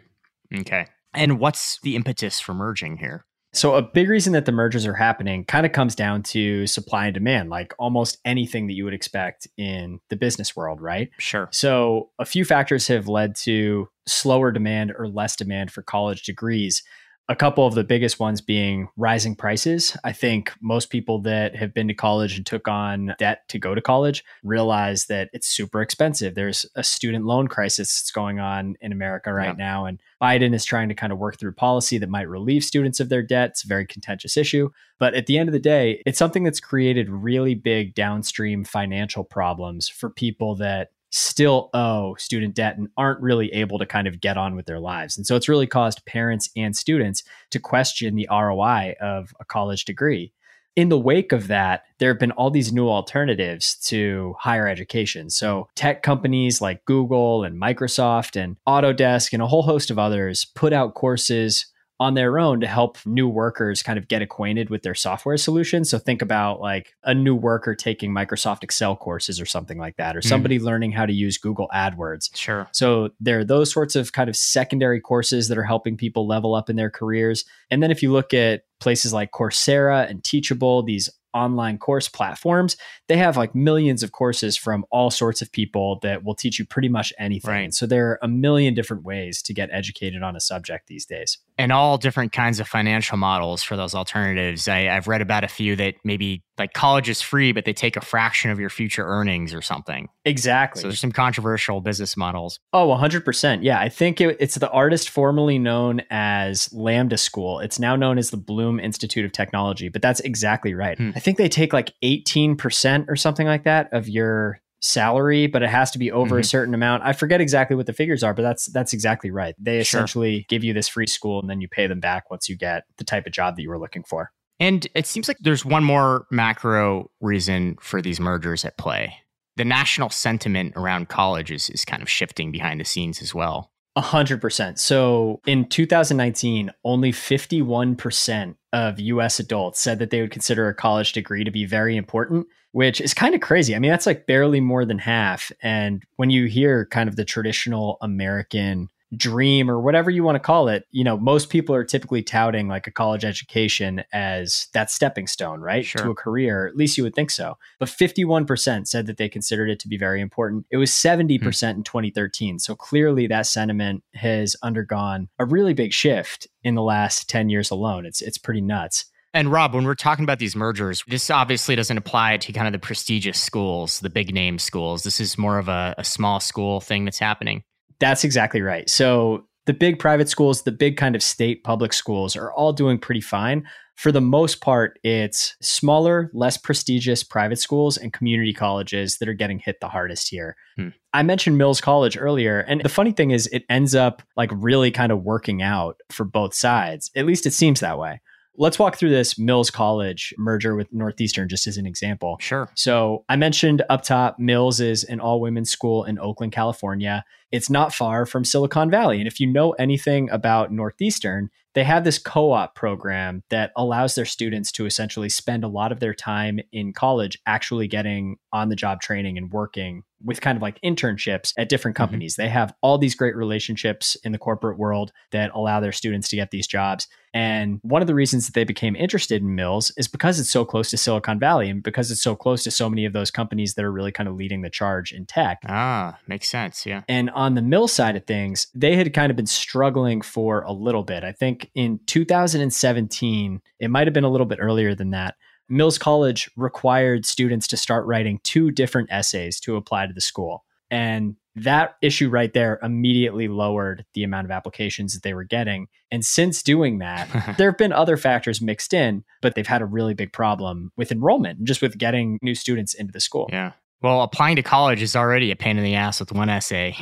Okay. 0.53 0.88
And 1.13 1.39
what's 1.39 1.79
the 1.81 1.95
impetus 1.95 2.39
for 2.39 2.53
merging 2.53 2.97
here? 2.97 3.25
So, 3.53 3.75
a 3.75 3.81
big 3.81 4.09
reason 4.09 4.33
that 4.33 4.45
the 4.45 4.51
mergers 4.51 4.85
are 4.85 4.94
happening 4.94 5.45
kind 5.45 5.65
of 5.65 5.71
comes 5.71 5.95
down 5.95 6.21
to 6.23 6.67
supply 6.67 7.05
and 7.05 7.13
demand, 7.13 7.49
like 7.49 7.73
almost 7.79 8.19
anything 8.25 8.67
that 8.67 8.73
you 8.73 8.83
would 8.83 8.94
expect 8.94 9.47
in 9.57 9.99
the 10.09 10.15
business 10.15 10.55
world, 10.55 10.81
right? 10.81 11.09
Sure. 11.17 11.47
So, 11.51 12.11
a 12.19 12.25
few 12.25 12.45
factors 12.45 12.88
have 12.88 13.07
led 13.07 13.35
to 13.38 13.89
slower 14.05 14.51
demand 14.51 14.94
or 14.97 15.07
less 15.07 15.35
demand 15.35 15.71
for 15.71 15.81
college 15.81 16.23
degrees. 16.23 16.83
A 17.29 17.35
couple 17.35 17.68
of 17.68 17.75
the 17.75 17.83
biggest 17.83 18.21
ones 18.21 18.39
being 18.39 18.88
rising 18.95 19.35
prices. 19.35 19.97
I 20.06 20.13
think 20.13 20.53
most 20.62 20.89
people 20.89 21.19
that 21.24 21.57
have 21.57 21.74
been 21.74 21.89
to 21.89 21.94
college 21.94 22.38
and 22.38 22.45
took 22.45 22.69
on 22.69 23.15
debt 23.19 23.47
to 23.50 23.59
go 23.59 23.75
to 23.75 23.81
college 23.81 24.24
realize 24.44 25.07
that 25.07 25.29
it's 25.33 25.47
super 25.47 25.81
expensive. 25.81 26.35
There's 26.35 26.65
a 26.75 26.85
student 26.85 27.25
loan 27.25 27.50
crisis 27.50 28.00
that's 28.00 28.12
going 28.12 28.39
on 28.39 28.77
in 28.79 28.94
America 28.94 29.33
right 29.33 29.57
yeah. 29.57 29.65
now. 29.65 29.85
And 29.85 30.00
Biden 30.21 30.53
is 30.53 30.63
trying 30.63 30.88
to 30.88 30.95
kind 30.95 31.12
of 31.12 31.19
work 31.19 31.38
through 31.38 31.51
policy 31.51 31.97
that 31.97 32.09
might 32.09 32.29
relieve 32.29 32.63
students 32.63 33.01
of 33.01 33.09
their 33.09 33.24
debt. 33.24 33.50
It's 33.50 33.65
a 33.65 33.68
very 33.68 33.85
contentious 33.85 34.38
issue. 34.38 34.69
But 34.97 35.13
at 35.13 35.25
the 35.25 35.38
end 35.38 35.50
of 35.50 35.53
the 35.53 35.59
day, 35.59 36.01
it's 36.06 36.18
something 36.18 36.45
that's 36.45 36.62
created 36.62 37.09
really 37.09 37.56
big 37.56 37.94
downstream 37.94 38.63
financial 38.63 39.25
problems 39.25 39.89
for 39.89 40.09
people 40.09 40.56
that 40.56 40.91
still 41.09 41.69
owe 41.74 42.15
student 42.15 42.56
debt 42.56 42.77
and 42.77 42.89
aren't 42.98 43.21
really 43.21 43.51
able 43.54 43.80
to 43.80 43.86
kind 43.86 44.07
of 44.07 44.19
get 44.19 44.38
on 44.38 44.56
with 44.56 44.65
their 44.65 44.80
lives. 44.80 45.18
And 45.18 45.25
so 45.25 45.36
it's 45.36 45.50
really 45.50 45.68
caused 45.68 46.06
parents 46.06 46.50
and 46.56 46.75
students 46.75 47.24
to 47.51 47.59
question 47.59 48.15
the 48.15 48.27
ROI 48.30 48.95
of 49.00 49.33
a 49.39 49.45
college 49.45 49.86
degree. 49.86 50.33
In 50.75 50.89
the 50.89 51.00
wake 51.00 51.31
of 51.31 51.48
that, 51.48 51.86
there 51.98 52.09
have 52.12 52.19
been 52.19 52.31
all 52.31 52.51
these 52.51 52.71
new 52.71 52.88
alternatives 52.88 53.75
to 53.88 54.36
higher 54.38 54.68
education. 54.68 55.31
So, 55.31 55.69
tech 55.74 56.04
companies 56.04 56.62
like 56.62 56.86
Google 56.86 57.44
and 57.44 57.59
Microsoft 57.59 58.39
and 58.39 58.57
Autodesk 58.68 59.33
and 59.33 59.42
a 59.42 59.48
whole 59.48 59.63
host 59.63 59.89
of 59.89 59.98
others 59.98 60.45
put 60.45 60.74
out 60.74 60.94
courses 60.94 61.65
on 61.99 62.13
their 62.13 62.38
own 62.38 62.59
to 62.59 62.67
help 62.67 62.97
new 63.05 63.27
workers 63.27 63.81
kind 63.81 63.97
of 63.97 64.07
get 64.07 64.21
acquainted 64.21 64.69
with 64.69 64.83
their 64.83 64.94
software 64.94 65.38
solution. 65.38 65.83
So 65.83 65.97
think 65.97 66.21
about 66.21 66.59
like 66.59 66.94
a 67.03 67.13
new 67.13 67.35
worker 67.35 67.73
taking 67.73 68.11
Microsoft 68.11 68.63
Excel 68.63 68.95
courses 68.95 69.41
or 69.41 69.45
something 69.45 69.79
like 69.79 69.97
that, 69.97 70.15
or 70.15 70.21
hmm. 70.21 70.27
somebody 70.27 70.59
mm. 70.59 70.63
learning 70.63 70.91
how 70.91 71.05
to 71.05 71.13
use 71.13 71.38
Google 71.38 71.69
AdWords. 71.73 72.35
Sure. 72.35 72.67
So 72.71 73.09
there 73.19 73.39
are 73.39 73.44
those 73.44 73.71
sorts 73.71 73.95
of 73.95 74.13
kind 74.13 74.29
of 74.29 74.35
secondary 74.35 75.01
courses 75.01 75.47
that 75.47 75.57
are 75.57 75.63
helping 75.63 75.97
people 75.97 76.27
level 76.27 76.53
up 76.53 76.69
in 76.69 76.75
their 76.75 76.91
careers. 76.91 77.45
And 77.71 77.81
then 77.81 77.89
if 77.89 78.03
you 78.03 78.11
look 78.11 78.33
at 78.33 78.63
places 78.79 79.11
like 79.11 79.31
Coursera 79.31 80.07
and 80.07 80.23
Teachable, 80.23 80.83
these 80.83 81.09
online 81.33 81.77
course 81.77 82.09
platforms, 82.09 82.77
they 83.07 83.17
have 83.17 83.38
like 83.38 83.53
millions 83.53 84.03
of 84.03 84.11
courses 84.11 84.57
from 84.57 84.85
all 84.91 85.11
sorts 85.11 85.41
of 85.41 85.51
people 85.51 85.99
that 86.01 86.23
will 86.23 86.35
teach 86.35 86.59
you 86.59 86.65
pretty 86.65 86.89
much 86.89 87.13
anything. 87.19 87.51
Right. 87.51 87.73
So 87.73 87.85
there 87.85 88.09
are 88.09 88.19
a 88.21 88.27
million 88.27 88.73
different 88.73 89.03
ways 89.03 89.41
to 89.44 89.53
get 89.53 89.69
educated 89.71 90.23
on 90.23 90.35
a 90.35 90.39
subject 90.39 90.88
these 90.88 91.05
days. 91.05 91.38
And 91.57 91.71
all 91.71 91.98
different 91.98 92.31
kinds 92.31 92.59
of 92.59 92.68
financial 92.68 93.18
models 93.18 93.63
for 93.63 93.75
those 93.75 93.95
alternatives. 93.95 94.68
I, 94.68 94.89
I've 94.89 95.07
read 95.07 95.21
about 95.21 95.44
a 95.44 95.48
few 95.48 95.75
that 95.77 95.95
maybe 96.04 96.44
like 96.57 96.74
college 96.74 97.09
is 97.09 97.21
free, 97.21 97.51
but 97.51 97.65
they 97.65 97.74
take 97.74 97.95
a 97.95 98.01
fraction 98.01 98.51
of 98.51 98.59
your 98.59 98.69
future 98.69 99.06
earnings 99.06 99.54
or 99.54 99.62
something. 99.62 100.07
Exactly. 100.25 100.81
So 100.81 100.88
there's 100.88 101.00
some 101.00 101.12
controversial 101.12 101.81
business 101.81 102.18
models. 102.18 102.59
Oh, 102.74 102.88
100%. 102.88 103.59
Yeah. 103.63 103.80
I 103.80 103.89
think 103.89 104.21
it, 104.21 104.38
it's 104.39 104.56
the 104.56 104.69
artist 104.69 105.09
formerly 105.09 105.59
known 105.59 106.01
as 106.09 106.71
Lambda 106.74 107.18
School. 107.18 107.59
It's 107.59 107.80
now 107.80 107.95
known 107.95 108.18
as 108.18 108.30
the 108.30 108.38
Bloom 108.38 108.80
Institute 108.80 109.25
of 109.25 109.31
Technology, 109.31 109.89
but 109.89 110.01
that's 110.01 110.19
exactly 110.21 110.74
right. 110.74 110.98
Hmm. 110.98 111.12
I 111.15 111.19
think 111.19 111.38
they 111.38 111.50
take 111.50 111.74
like 111.74 111.94
18% 112.04 113.06
or 113.07 113.15
something 113.15 113.48
like 113.48 113.63
that 113.63 113.92
of 113.94 114.07
your 114.07 114.62
salary, 114.81 115.47
but 115.47 115.63
it 115.63 115.69
has 115.69 115.91
to 115.91 116.00
be 116.00 116.12
over 116.12 116.35
mm-hmm. 116.35 116.41
a 116.41 116.44
certain 116.44 116.74
amount. 116.74 117.03
I 117.03 117.13
forget 117.13 117.41
exactly 117.41 117.75
what 117.75 117.85
the 117.85 117.94
figures 117.94 118.24
are, 118.24 118.33
but 118.33 118.44
that's 118.44 118.71
that's 118.71 118.94
exactly 118.94 119.31
right. 119.31 119.56
They 119.59 119.79
essentially 119.79 120.39
sure. 120.39 120.45
give 120.50 120.63
you 120.63 120.74
this 120.74 120.88
free 120.88 121.07
school 121.07 121.39
and 121.39 121.50
then 121.50 121.62
you 121.62 121.68
pay 121.68 121.88
them 121.88 122.00
back 122.00 122.29
once 122.29 122.47
you 122.47 122.57
get 122.57 122.83
the 122.97 123.03
type 123.03 123.25
of 123.25 123.33
job 123.33 123.56
that 123.56 123.62
you 123.62 123.69
were 123.69 123.79
looking 123.79 124.03
for. 124.03 124.31
And 124.59 124.88
it 124.95 125.06
seems 125.06 125.27
like 125.27 125.38
there's 125.39 125.63
one 125.63 125.83
more 125.83 126.25
macro 126.31 127.12
reason 127.21 127.77
for 127.79 128.01
these 128.01 128.19
mergers 128.19 128.65
at 128.65 128.77
play. 128.77 129.13
The 129.56 129.65
national 129.65 130.09
sentiment 130.09 130.74
around 130.75 131.09
colleges 131.09 131.69
is 131.69 131.85
kind 131.85 132.01
of 132.01 132.09
shifting 132.09 132.51
behind 132.51 132.80
the 132.80 132.85
scenes 132.85 133.21
as 133.21 133.33
well. 133.33 133.71
A 133.97 134.01
hundred 134.01 134.41
percent. 134.41 134.77
So 134.77 135.41
in 135.47 135.67
2019, 135.67 136.69
only 136.83 137.11
51% 137.11 138.55
of 138.71 138.99
US 138.99 139.39
adults 139.39 139.81
said 139.81 139.97
that 139.97 140.11
they 140.11 140.21
would 140.21 140.29
consider 140.29 140.69
a 140.69 140.75
college 140.75 141.13
degree 141.13 141.44
to 141.44 141.49
be 141.49 141.65
very 141.65 141.97
important, 141.97 142.45
which 142.73 143.01
is 143.01 143.15
kind 143.15 143.33
of 143.33 143.41
crazy. 143.41 143.75
I 143.75 143.79
mean, 143.79 143.89
that's 143.89 144.05
like 144.05 144.27
barely 144.27 144.61
more 144.61 144.85
than 144.85 144.99
half. 144.99 145.51
And 145.63 146.03
when 146.17 146.29
you 146.29 146.45
hear 146.45 146.85
kind 146.85 147.09
of 147.09 147.15
the 147.15 147.25
traditional 147.25 147.97
American 147.99 148.89
dream 149.15 149.69
or 149.69 149.80
whatever 149.80 150.09
you 150.09 150.24
want 150.24 150.36
to 150.36 150.39
call 150.39 150.68
it, 150.68 150.86
you 150.92 151.04
know, 151.04 151.18
most 151.18 151.50
people 151.50 151.74
are 151.74 151.83
typically 151.83 152.21
touting 152.21 152.68
like 152.68 152.88
a 152.88 152.92
college 152.92 153.24
education 153.24 154.04
as 154.12 154.68
that 154.74 154.92
stepping 154.92 155.27
stone, 155.27 155.62
right? 155.62 155.86
Sure. 155.86 156.04
To 156.04 156.12
a 156.12 156.15
career. 156.15 156.68
At 156.68 156.75
least 156.75 156.98
you 156.98 157.04
would 157.04 157.15
think 157.15 157.31
so. 157.31 157.57
But 157.80 157.89
51% 157.89 158.88
said 158.88 159.06
that 159.06 159.18
they 159.18 159.30
considered 159.30 159.69
it 159.69 159.80
to 159.80 159.88
be 159.88 159.98
very 159.98 160.19
important. 160.19 160.65
It 160.71 160.77
was 160.77 160.92
70% 160.92 161.39
hmm. 161.39 161.77
in 161.77 161.83
2013. 161.83 162.59
So 162.59 162.75
clearly 162.75 163.27
that 163.27 163.48
sentiment 163.48 164.04
has 164.13 164.56
undergone 164.62 165.30
a 165.39 165.45
really 165.45 165.74
big 165.74 165.94
shift 165.94 166.48
in 166.63 166.75
the 166.75 166.83
last 166.83 167.30
10 167.30 167.50
years 167.50 167.71
alone. 167.71 168.06
It's 168.06 168.21
it's 168.21 168.38
pretty 168.38 168.62
nuts. 168.62 169.06
And 169.33 169.51
Rob, 169.51 169.75
when 169.75 169.86
we're 169.86 169.94
talking 169.94 170.24
about 170.24 170.39
these 170.39 170.56
mergers, 170.56 171.04
this 171.07 171.30
obviously 171.30 171.75
doesn't 171.75 171.98
apply 171.98 172.38
to 172.38 172.54
kind 172.54 172.65
of 172.65 172.74
the 172.74 172.80
prestigious 172.80 173.39
schools, 173.39 174.00
the 174.00 174.09
big 174.09 174.33
name 174.33 174.57
schools. 174.57 175.04
This 175.04 175.19
is 175.19 175.38
more 175.38 175.59
of 175.59 175.68
a, 175.68 175.94
a 175.98 176.04
small 176.04 176.39
school 176.39 176.81
thing 176.81 177.06
that's 177.06 177.19
happening. 177.19 177.63
That's 177.99 178.23
exactly 178.23 178.61
right. 178.61 178.89
So 178.89 179.47
the 179.65 179.73
big 179.73 179.99
private 179.99 180.29
schools, 180.29 180.63
the 180.63 180.71
big 180.71 180.97
kind 180.97 181.15
of 181.15 181.21
state 181.21 181.63
public 181.63 181.94
schools 181.94 182.35
are 182.35 182.51
all 182.53 182.73
doing 182.73 182.97
pretty 182.97 183.21
fine. 183.21 183.65
For 183.95 184.11
the 184.11 184.21
most 184.21 184.61
part, 184.61 184.99
it's 185.03 185.55
smaller, 185.59 186.29
less 186.33 186.55
prestigious 186.55 187.23
private 187.23 187.57
schools 187.57 187.97
and 187.97 188.13
community 188.13 188.53
colleges 188.53 189.17
that 189.17 189.27
are 189.27 189.33
getting 189.33 189.57
hit 189.57 189.77
the 189.81 189.89
hardest 189.89 190.29
here. 190.29 190.55
Hmm. 190.75 190.89
I 191.13 191.23
mentioned 191.23 191.57
Mills 191.57 191.81
College 191.81 192.15
earlier, 192.15 192.59
and 192.59 192.81
the 192.81 192.89
funny 192.89 193.11
thing 193.11 193.31
is, 193.31 193.47
it 193.47 193.63
ends 193.69 193.95
up 193.95 194.21
like 194.35 194.51
really 194.53 194.91
kind 194.91 195.11
of 195.11 195.23
working 195.23 195.63
out 195.63 195.99
for 196.11 196.23
both 196.25 196.53
sides. 196.53 197.09
At 197.15 197.25
least 197.25 197.47
it 197.47 197.53
seems 197.53 197.79
that 197.79 197.97
way. 197.97 198.21
Let's 198.59 198.80
walk 198.80 198.98
through 198.98 199.12
this 199.12 199.38
Mills 199.38 199.69
College 199.69 200.33
merger 200.38 200.75
with 200.75 200.92
Northeastern 200.92 201.48
just 201.48 201.68
as 201.68 201.77
an 201.77 201.86
example. 201.86 202.38
Sure. 202.39 202.69
So 202.74 203.24
I 203.30 203.36
mentioned 203.36 203.83
up 203.89 204.01
top, 204.01 204.39
Mills 204.39 204.80
is 204.80 205.04
an 205.04 205.19
all 205.19 205.39
women's 205.39 205.69
school 205.69 206.04
in 206.04 206.18
Oakland, 206.18 206.54
California. 206.54 207.24
It's 207.51 207.69
not 207.69 207.94
far 207.94 208.25
from 208.25 208.44
Silicon 208.44 208.89
Valley. 208.89 209.19
And 209.19 209.27
if 209.27 209.39
you 209.39 209.45
know 209.45 209.71
anything 209.74 210.30
about 210.31 210.71
Northeastern, 210.71 211.50
they 211.77 211.83
have 211.83 212.03
this 212.03 212.18
co 212.18 212.53
op 212.53 212.74
program 212.74 213.44
that 213.51 213.71
allows 213.75 214.15
their 214.15 214.25
students 214.25 214.71
to 214.71 214.88
essentially 214.88 215.29
spend 215.29 215.63
a 215.63 215.68
lot 215.68 215.91
of 215.91 216.00
their 216.00 216.15
time 216.15 216.59
in 216.71 216.91
college 216.91 217.38
actually 217.45 217.88
getting 217.88 218.38
on 218.51 218.69
the 218.69 218.75
job 218.75 219.00
training 219.00 219.38
and 219.38 219.51
working 219.51 220.01
with 220.24 220.41
kind 220.41 220.56
of 220.56 220.62
like 220.62 220.81
internships 220.81 221.53
at 221.57 221.69
different 221.69 221.95
mm-hmm. 221.95 222.03
companies. 222.03 222.33
Mm-hmm. 222.33 222.41
They 222.44 222.50
have 222.50 222.74
all 222.81 222.97
these 222.97 223.15
great 223.15 223.35
relationships 223.35 224.18
in 224.24 224.31
the 224.31 224.38
corporate 224.38 224.79
world 224.79 225.12
that 225.31 225.51
allow 225.53 225.79
their 225.79 225.91
students 225.91 226.29
to 226.29 226.35
get 226.35 226.51
these 226.51 226.68
jobs. 226.68 227.07
And 227.33 227.80
one 227.83 228.01
of 228.01 228.07
the 228.07 228.15
reasons 228.15 228.47
that 228.47 228.53
they 228.53 228.63
became 228.63 228.95
interested 228.95 229.44
in 229.44 229.53
Mills 229.53 229.91
is 229.95 230.07
because 230.07 230.39
it's 230.39 230.50
so 230.50 230.65
close 230.65 230.89
to 230.89 230.97
Silicon 230.97 231.39
Valley 231.39 231.69
and 231.69 231.83
because 231.83 232.09
it's 232.09 232.21
so 232.21 232.35
close 232.35 232.63
to 232.63 232.71
so 232.71 232.89
many 232.89 233.06
of 233.06 233.13
those 233.13 233.30
companies 233.30 233.75
that 233.75 233.85
are 233.85 233.91
really 233.91 234.12
kind 234.12 234.27
of 234.27 234.35
leading 234.35 234.62
the 234.62 234.71
charge 234.71 235.12
in 235.12 235.25
tech. 235.25 235.59
Ah, 235.68 236.18
makes 236.25 236.50
sense. 236.50 236.85
Yeah. 236.85 237.03
And 237.07 237.30
on 237.31 237.53
the 237.53 237.62
Mills 237.62 237.94
side 237.94 238.15
of 238.15 238.25
things, 238.25 238.68
they 238.73 238.95
had 238.95 239.13
kind 239.13 239.30
of 239.30 239.35
been 239.35 239.45
struggling 239.45 240.21
for 240.21 240.62
a 240.62 240.71
little 240.71 241.03
bit. 241.03 241.23
I 241.23 241.31
think 241.31 241.66
in 241.75 241.99
2017, 242.05 243.61
it 243.79 243.89
might 243.89 244.07
have 244.07 244.13
been 244.13 244.23
a 244.23 244.29
little 244.29 244.47
bit 244.47 244.59
earlier 244.61 244.95
than 244.95 245.11
that 245.11 245.35
Mills 245.69 245.97
College 245.97 246.49
required 246.55 247.25
students 247.25 247.68
to 247.68 247.77
start 247.77 248.06
writing 248.06 248.39
two 248.44 248.71
different 248.71 249.09
essays 249.11 249.59
to 249.61 249.75
apply 249.75 250.07
to 250.07 250.13
the 250.13 250.21
school. 250.21 250.63
And 250.89 251.35
that 251.56 251.95
issue 252.01 252.30
right 252.30 252.53
there 252.53 252.80
immediately 252.81 253.47
lowered 253.47 254.06
the 254.13 254.23
amount 254.23 254.45
of 254.45 254.51
applications 254.51 255.13
that 255.13 255.23
they 255.23 255.33
were 255.33 255.44
getting. 255.44 255.87
And 256.11 256.25
since 256.25 256.63
doing 256.63 256.99
that, 256.99 257.56
there 257.57 257.71
have 257.71 257.77
been 257.77 257.92
other 257.92 258.15
factors 258.15 258.61
mixed 258.61 258.94
in, 258.94 259.23
but 259.42 259.56
they've 259.56 259.68
had 259.68 259.81
a 259.81 259.85
really 259.85 260.13
big 260.13 260.31
problem 260.31 260.92
with 260.95 261.11
enrollment 261.11 261.59
and 261.59 261.68
just 261.68 261.81
with 261.81 261.97
getting 261.97 262.39
new 262.42 262.56
students 262.56 262.94
into 262.94 263.11
the 263.11 263.19
school. 263.19 263.49
Yeah. 263.51 263.73
Well, 264.01 264.21
applying 264.21 264.57
to 264.57 264.61
college 264.61 265.01
is 265.01 265.16
already 265.16 265.49
a 265.49 265.56
pain 265.56 265.77
in 265.77 265.83
the 265.83 265.95
ass 265.95 266.19
with 266.19 266.31
one 266.31 266.49
essay. 266.49 266.95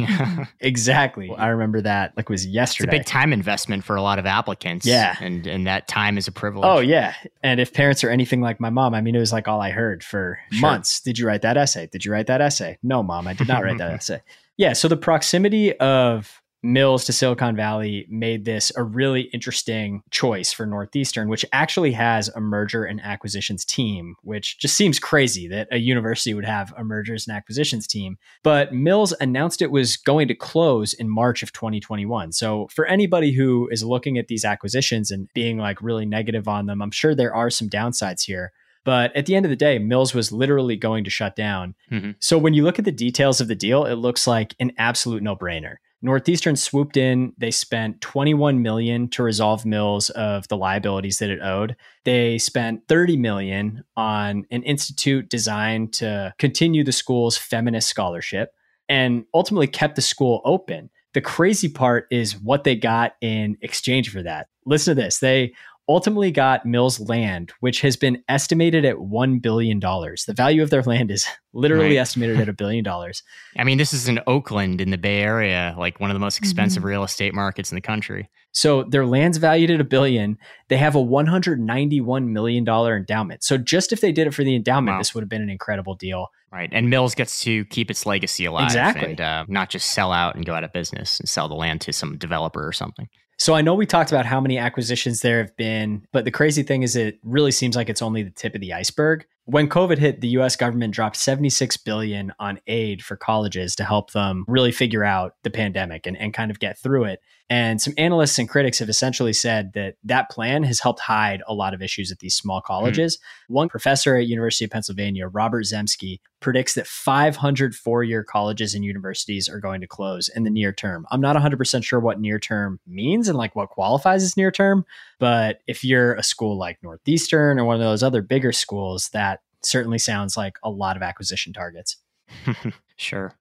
exactly. 0.61 1.29
I 1.29 1.47
remember 1.47 1.81
that 1.81 2.13
like 2.15 2.25
it 2.25 2.29
was 2.29 2.45
yesterday. 2.45 2.87
It's 2.87 2.95
a 2.95 2.99
big 2.99 3.05
time 3.05 3.33
investment 3.33 3.83
for 3.83 3.97
a 3.97 4.01
lot 4.01 4.17
of 4.17 4.25
applicants. 4.25 4.85
Yeah. 4.85 5.17
And 5.19 5.45
and 5.45 5.67
that 5.67 5.89
time 5.89 6.17
is 6.17 6.29
a 6.29 6.31
privilege. 6.31 6.65
Oh 6.65 6.79
yeah. 6.79 7.13
And 7.43 7.59
if 7.59 7.73
parents 7.73 8.03
are 8.05 8.09
anything 8.09 8.39
like 8.39 8.61
my 8.61 8.69
mom, 8.69 8.93
I 8.93 9.01
mean 9.01 9.13
it 9.13 9.19
was 9.19 9.33
like 9.33 9.47
all 9.47 9.61
I 9.61 9.71
heard 9.71 10.05
for 10.05 10.39
sure. 10.51 10.61
months. 10.61 11.01
Did 11.01 11.19
you 11.19 11.27
write 11.27 11.41
that 11.41 11.57
essay? 11.57 11.87
Did 11.87 12.05
you 12.05 12.13
write 12.13 12.27
that 12.27 12.39
essay? 12.39 12.77
No, 12.81 13.03
mom, 13.03 13.27
I 13.27 13.33
did 13.33 13.47
not 13.47 13.63
write 13.63 13.77
that 13.79 13.91
essay. 13.95 14.21
Yeah. 14.55 14.71
So 14.71 14.87
the 14.87 14.97
proximity 14.97 15.77
of 15.77 16.41
Mills 16.65 17.05
to 17.05 17.13
Silicon 17.13 17.55
Valley 17.55 18.07
made 18.09 18.43
this 18.43 18.71
a 18.75 18.83
really 18.83 19.29
interesting 19.33 20.01
choice 20.09 20.51
for 20.51 20.65
Northeastern, 20.65 21.29
which 21.29 21.45
actually 21.53 21.91
has 21.91 22.27
a 22.29 22.41
merger 22.41 22.83
and 22.83 22.99
acquisitions 23.01 23.63
team, 23.63 24.15
which 24.23 24.57
just 24.57 24.75
seems 24.75 24.99
crazy 24.99 25.47
that 25.47 25.67
a 25.71 25.77
university 25.77 26.33
would 26.33 26.45
have 26.45 26.73
a 26.75 26.83
mergers 26.83 27.27
and 27.27 27.37
acquisitions 27.37 27.87
team. 27.87 28.17
But 28.43 28.73
Mills 28.73 29.13
announced 29.21 29.61
it 29.61 29.71
was 29.71 29.95
going 29.95 30.27
to 30.27 30.35
close 30.35 30.93
in 30.93 31.09
March 31.09 31.43
of 31.43 31.53
2021. 31.53 32.31
So 32.31 32.67
for 32.71 32.85
anybody 32.85 33.31
who 33.31 33.69
is 33.71 33.83
looking 33.83 34.17
at 34.17 34.27
these 34.27 34.43
acquisitions 34.43 35.11
and 35.11 35.29
being 35.35 35.59
like 35.59 35.81
really 35.81 36.05
negative 36.05 36.47
on 36.47 36.65
them, 36.65 36.81
I'm 36.81 36.91
sure 36.91 37.13
there 37.13 37.35
are 37.35 37.51
some 37.51 37.69
downsides 37.69 38.23
here. 38.23 38.51
But 38.83 39.15
at 39.15 39.25
the 39.25 39.35
end 39.35 39.45
of 39.45 39.49
the 39.49 39.55
day, 39.55 39.79
Mills 39.79 40.13
was 40.13 40.31
literally 40.31 40.77
going 40.77 41.03
to 41.03 41.09
shut 41.09 41.35
down. 41.35 41.75
Mm-hmm. 41.91 42.11
So 42.19 42.37
when 42.37 42.53
you 42.53 42.63
look 42.63 42.79
at 42.79 42.85
the 42.85 42.91
details 42.91 43.41
of 43.41 43.47
the 43.47 43.55
deal, 43.55 43.85
it 43.85 43.95
looks 43.95 44.27
like 44.27 44.55
an 44.59 44.71
absolute 44.77 45.23
no 45.23 45.35
brainer. 45.35 45.77
Northeastern 46.01 46.55
swooped 46.55 46.97
in. 46.97 47.33
They 47.37 47.51
spent 47.51 48.01
21 48.01 48.61
million 48.61 49.09
to 49.09 49.23
resolve 49.23 49.65
Mills 49.65 50.09
of 50.11 50.47
the 50.47 50.57
liabilities 50.57 51.17
that 51.17 51.29
it 51.29 51.41
owed. 51.41 51.75
They 52.03 52.37
spent 52.37 52.87
30 52.87 53.17
million 53.17 53.83
on 53.97 54.45
an 54.51 54.63
institute 54.63 55.29
designed 55.29 55.93
to 55.93 56.33
continue 56.37 56.83
the 56.83 56.91
school's 56.91 57.37
feminist 57.37 57.89
scholarship 57.89 58.51
and 58.87 59.25
ultimately 59.33 59.67
kept 59.67 59.95
the 59.95 60.01
school 60.01 60.41
open. 60.45 60.89
The 61.13 61.21
crazy 61.21 61.69
part 61.69 62.07
is 62.11 62.39
what 62.39 62.65
they 62.65 62.75
got 62.75 63.13
in 63.21 63.57
exchange 63.61 64.11
for 64.11 64.21
that. 64.21 64.47
Listen 64.65 64.95
to 64.95 65.01
this. 65.01 65.19
They 65.19 65.53
ultimately 65.87 66.31
got 66.31 66.65
Mills 66.65 66.99
land, 66.99 67.51
which 67.59 67.81
has 67.81 67.95
been 67.95 68.23
estimated 68.27 68.85
at 68.85 68.95
$1 68.97 69.41
billion. 69.41 69.79
The 69.79 70.33
value 70.35 70.63
of 70.63 70.69
their 70.69 70.81
land 70.83 71.11
is 71.11 71.27
literally 71.55 71.95
right. 71.95 72.01
estimated 72.01 72.39
at 72.39 72.49
a 72.49 72.53
billion 72.61 72.83
dollars. 72.83 73.23
I 73.57 73.63
mean, 73.63 73.77
this 73.77 73.93
is 73.93 74.07
in 74.07 74.19
Oakland 74.27 74.81
in 74.81 74.91
the 74.91 74.97
Bay 74.97 75.21
Area, 75.21 75.75
like 75.77 75.99
one 75.99 76.11
of 76.11 76.15
the 76.15 76.19
most 76.19 76.37
expensive 76.37 76.81
mm-hmm. 76.81 76.89
real 76.89 77.03
estate 77.03 77.33
markets 77.33 77.71
in 77.71 77.75
the 77.75 77.81
country. 77.81 78.29
So 78.51 78.83
their 78.83 79.05
land's 79.05 79.37
valued 79.37 79.71
at 79.71 79.81
a 79.81 79.83
billion. 79.83 80.37
They 80.69 80.77
have 80.77 80.95
a 80.95 80.99
$191 80.99 82.27
million 82.27 82.67
endowment. 82.67 83.43
So 83.43 83.57
just 83.57 83.91
if 83.91 83.99
they 83.99 84.13
did 84.13 84.27
it 84.27 84.33
for 84.33 84.43
the 84.43 84.55
endowment, 84.55 84.95
wow. 84.95 84.99
this 84.99 85.13
would 85.13 85.21
have 85.21 85.29
been 85.29 85.41
an 85.41 85.49
incredible 85.49 85.95
deal. 85.95 86.27
Right. 86.51 86.69
And 86.71 86.89
Mills 86.89 87.15
gets 87.15 87.41
to 87.41 87.65
keep 87.65 87.91
its 87.91 88.05
legacy 88.05 88.45
alive. 88.45 88.65
Exactly. 88.65 89.09
And 89.09 89.21
uh, 89.21 89.45
not 89.49 89.69
just 89.69 89.91
sell 89.91 90.13
out 90.13 90.35
and 90.35 90.45
go 90.45 90.53
out 90.53 90.63
of 90.63 90.71
business 90.71 91.19
and 91.19 91.27
sell 91.27 91.49
the 91.49 91.55
land 91.55 91.81
to 91.81 91.91
some 91.91 92.17
developer 92.17 92.65
or 92.65 92.71
something. 92.71 93.09
So 93.37 93.53
I 93.53 93.61
know 93.61 93.75
we 93.75 93.85
talked 93.85 94.11
about 94.11 94.25
how 94.25 94.39
many 94.39 94.57
acquisitions 94.57 95.19
there 95.19 95.39
have 95.39 95.55
been, 95.57 96.07
but 96.13 96.23
the 96.23 96.31
crazy 96.31 96.63
thing 96.63 96.83
is 96.83 96.95
it 96.95 97.19
really 97.23 97.51
seems 97.51 97.75
like 97.75 97.89
it's 97.89 98.01
only 98.01 98.23
the 98.23 98.29
tip 98.29 98.55
of 98.55 98.61
the 98.61 98.71
iceberg. 98.71 99.25
When 99.47 99.69
COVID 99.69 99.99
hit, 99.99 100.21
the 100.21 100.29
US 100.29 100.55
government 100.55 100.93
dropped 100.93 101.17
76 101.17 101.77
billion 101.77 102.33
on 102.39 102.59
aid 102.65 103.03
for 103.03 103.15
colleges 103.15 103.75
to 103.75 103.83
help 103.83 104.11
them 104.11 104.43
really 104.47 104.71
figure 104.71 105.03
out 105.03 105.35
the 105.43 105.51
pandemic 105.51 106.07
and, 106.07 106.17
and 106.17 106.33
kind 106.33 106.49
of 106.49 106.59
get 106.59 106.79
through 106.79 107.05
it. 107.05 107.19
And 107.47 107.79
some 107.79 107.93
analysts 107.97 108.39
and 108.39 108.49
critics 108.49 108.79
have 108.79 108.89
essentially 108.89 109.33
said 109.33 109.73
that 109.73 109.97
that 110.03 110.31
plan 110.31 110.63
has 110.63 110.79
helped 110.79 110.99
hide 110.99 111.43
a 111.47 111.53
lot 111.53 111.75
of 111.75 111.81
issues 111.81 112.11
at 112.11 112.17
these 112.17 112.35
small 112.35 112.59
colleges. 112.59 113.17
Mm. 113.17 113.53
One 113.53 113.69
professor 113.69 114.15
at 114.15 114.25
University 114.25 114.65
of 114.65 114.71
Pennsylvania, 114.71 115.27
Robert 115.27 115.65
Zemsky, 115.65 116.19
predicts 116.39 116.73
that 116.73 116.87
500 116.87 117.75
four-year 117.75 118.23
colleges 118.23 118.73
and 118.73 118.83
universities 118.83 119.47
are 119.47 119.59
going 119.59 119.81
to 119.81 119.87
close 119.87 120.27
in 120.27 120.43
the 120.43 120.49
near 120.49 120.73
term. 120.73 121.05
I'm 121.11 121.21
not 121.21 121.35
100% 121.35 121.83
sure 121.83 121.99
what 121.99 122.19
near 122.19 122.39
term 122.39 122.79
means 122.87 123.27
and 123.27 123.37
like 123.37 123.55
what 123.55 123.69
qualifies 123.69 124.23
as 124.23 124.35
near 124.35 124.51
term, 124.51 124.83
but 125.19 125.61
if 125.67 125.83
you're 125.83 126.15
a 126.15 126.23
school 126.23 126.57
like 126.57 126.81
Northeastern 126.81 127.59
or 127.59 127.65
one 127.65 127.75
of 127.75 127.81
those 127.81 128.01
other 128.01 128.23
bigger 128.23 128.53
schools, 128.53 129.09
that 129.09 129.41
certainly 129.61 129.99
sounds 129.99 130.35
like 130.35 130.57
a 130.63 130.69
lot 130.69 130.97
of 130.97 131.03
acquisition 131.03 131.53
targets. 131.53 131.97
sure. 132.95 133.35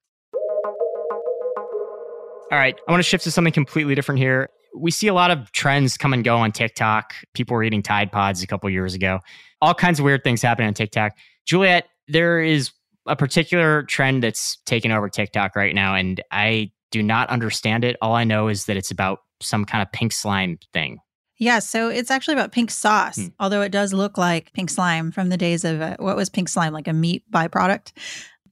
All 2.53 2.59
right. 2.59 2.79
I 2.87 2.91
want 2.91 3.03
to 3.03 3.09
shift 3.09 3.25
to 3.25 3.31
something 3.31 3.53
completely 3.53 3.95
different 3.95 4.19
here. 4.19 4.49
We 4.77 4.91
see 4.91 5.07
a 5.07 5.15
lot 5.15 5.31
of 5.31 5.51
trends 5.53 5.97
come 5.97 6.13
and 6.13 6.25
go 6.25 6.37
on 6.37 6.53
TikTok. 6.53 7.15
People 7.33 7.55
were 7.55 7.63
eating 7.63 7.83
Tide 7.83 8.11
Pods 8.13 8.43
a 8.43 8.47
couple 8.47 8.69
years 8.71 8.95
ago. 8.95 9.21
All 9.63 9.75
kinds 9.75 9.99
of 9.99 10.05
weird 10.05 10.25
things 10.25 10.43
happening 10.43 10.69
on 10.69 10.75
TikTok. 10.75 11.13
Juliet, 11.47 11.87
there 12.09 12.41
is 12.41 12.71
a 13.07 13.17
particular 13.17 13.85
trend 13.85 14.23
that's 14.23 14.57
taken 14.67 14.91
over 14.91 15.09
TikTok 15.09 15.57
right 15.57 15.75
now, 15.75 15.95
and 15.95 16.23
I 16.31 16.73
do 16.91 17.03
not 17.03 17.29
understand 17.29 17.85
it. 17.85 17.97
All 18.01 18.15
I 18.15 18.25
know 18.25 18.49
is 18.49 18.67
that 18.67 18.77
it's 18.77 18.91
about 18.91 19.21
some 19.41 19.65
kind 19.65 19.83
of 19.83 19.91
pink 19.93 20.13
slime 20.13 20.59
thing. 20.73 20.99
Yeah, 21.39 21.59
so 21.59 21.89
it's 21.89 22.11
actually 22.11 22.35
about 22.35 22.53
pink 22.53 22.71
sauce, 22.71 23.17
hmm. 23.17 23.27
although 23.41 23.63
it 23.63 23.73
does 23.73 23.93
look 23.93 24.17
like 24.17 24.53
pink 24.53 24.71
slime 24.71 25.11
from 25.11 25.29
the 25.29 25.37
days 25.37 25.65
of 25.65 25.81
uh, 25.81 25.97
what 25.99 26.17
was 26.17 26.31
pink 26.31 26.49
slime, 26.49 26.73
like 26.73 26.89
a 26.89 26.93
meat 26.93 27.25
byproduct. 27.31 27.93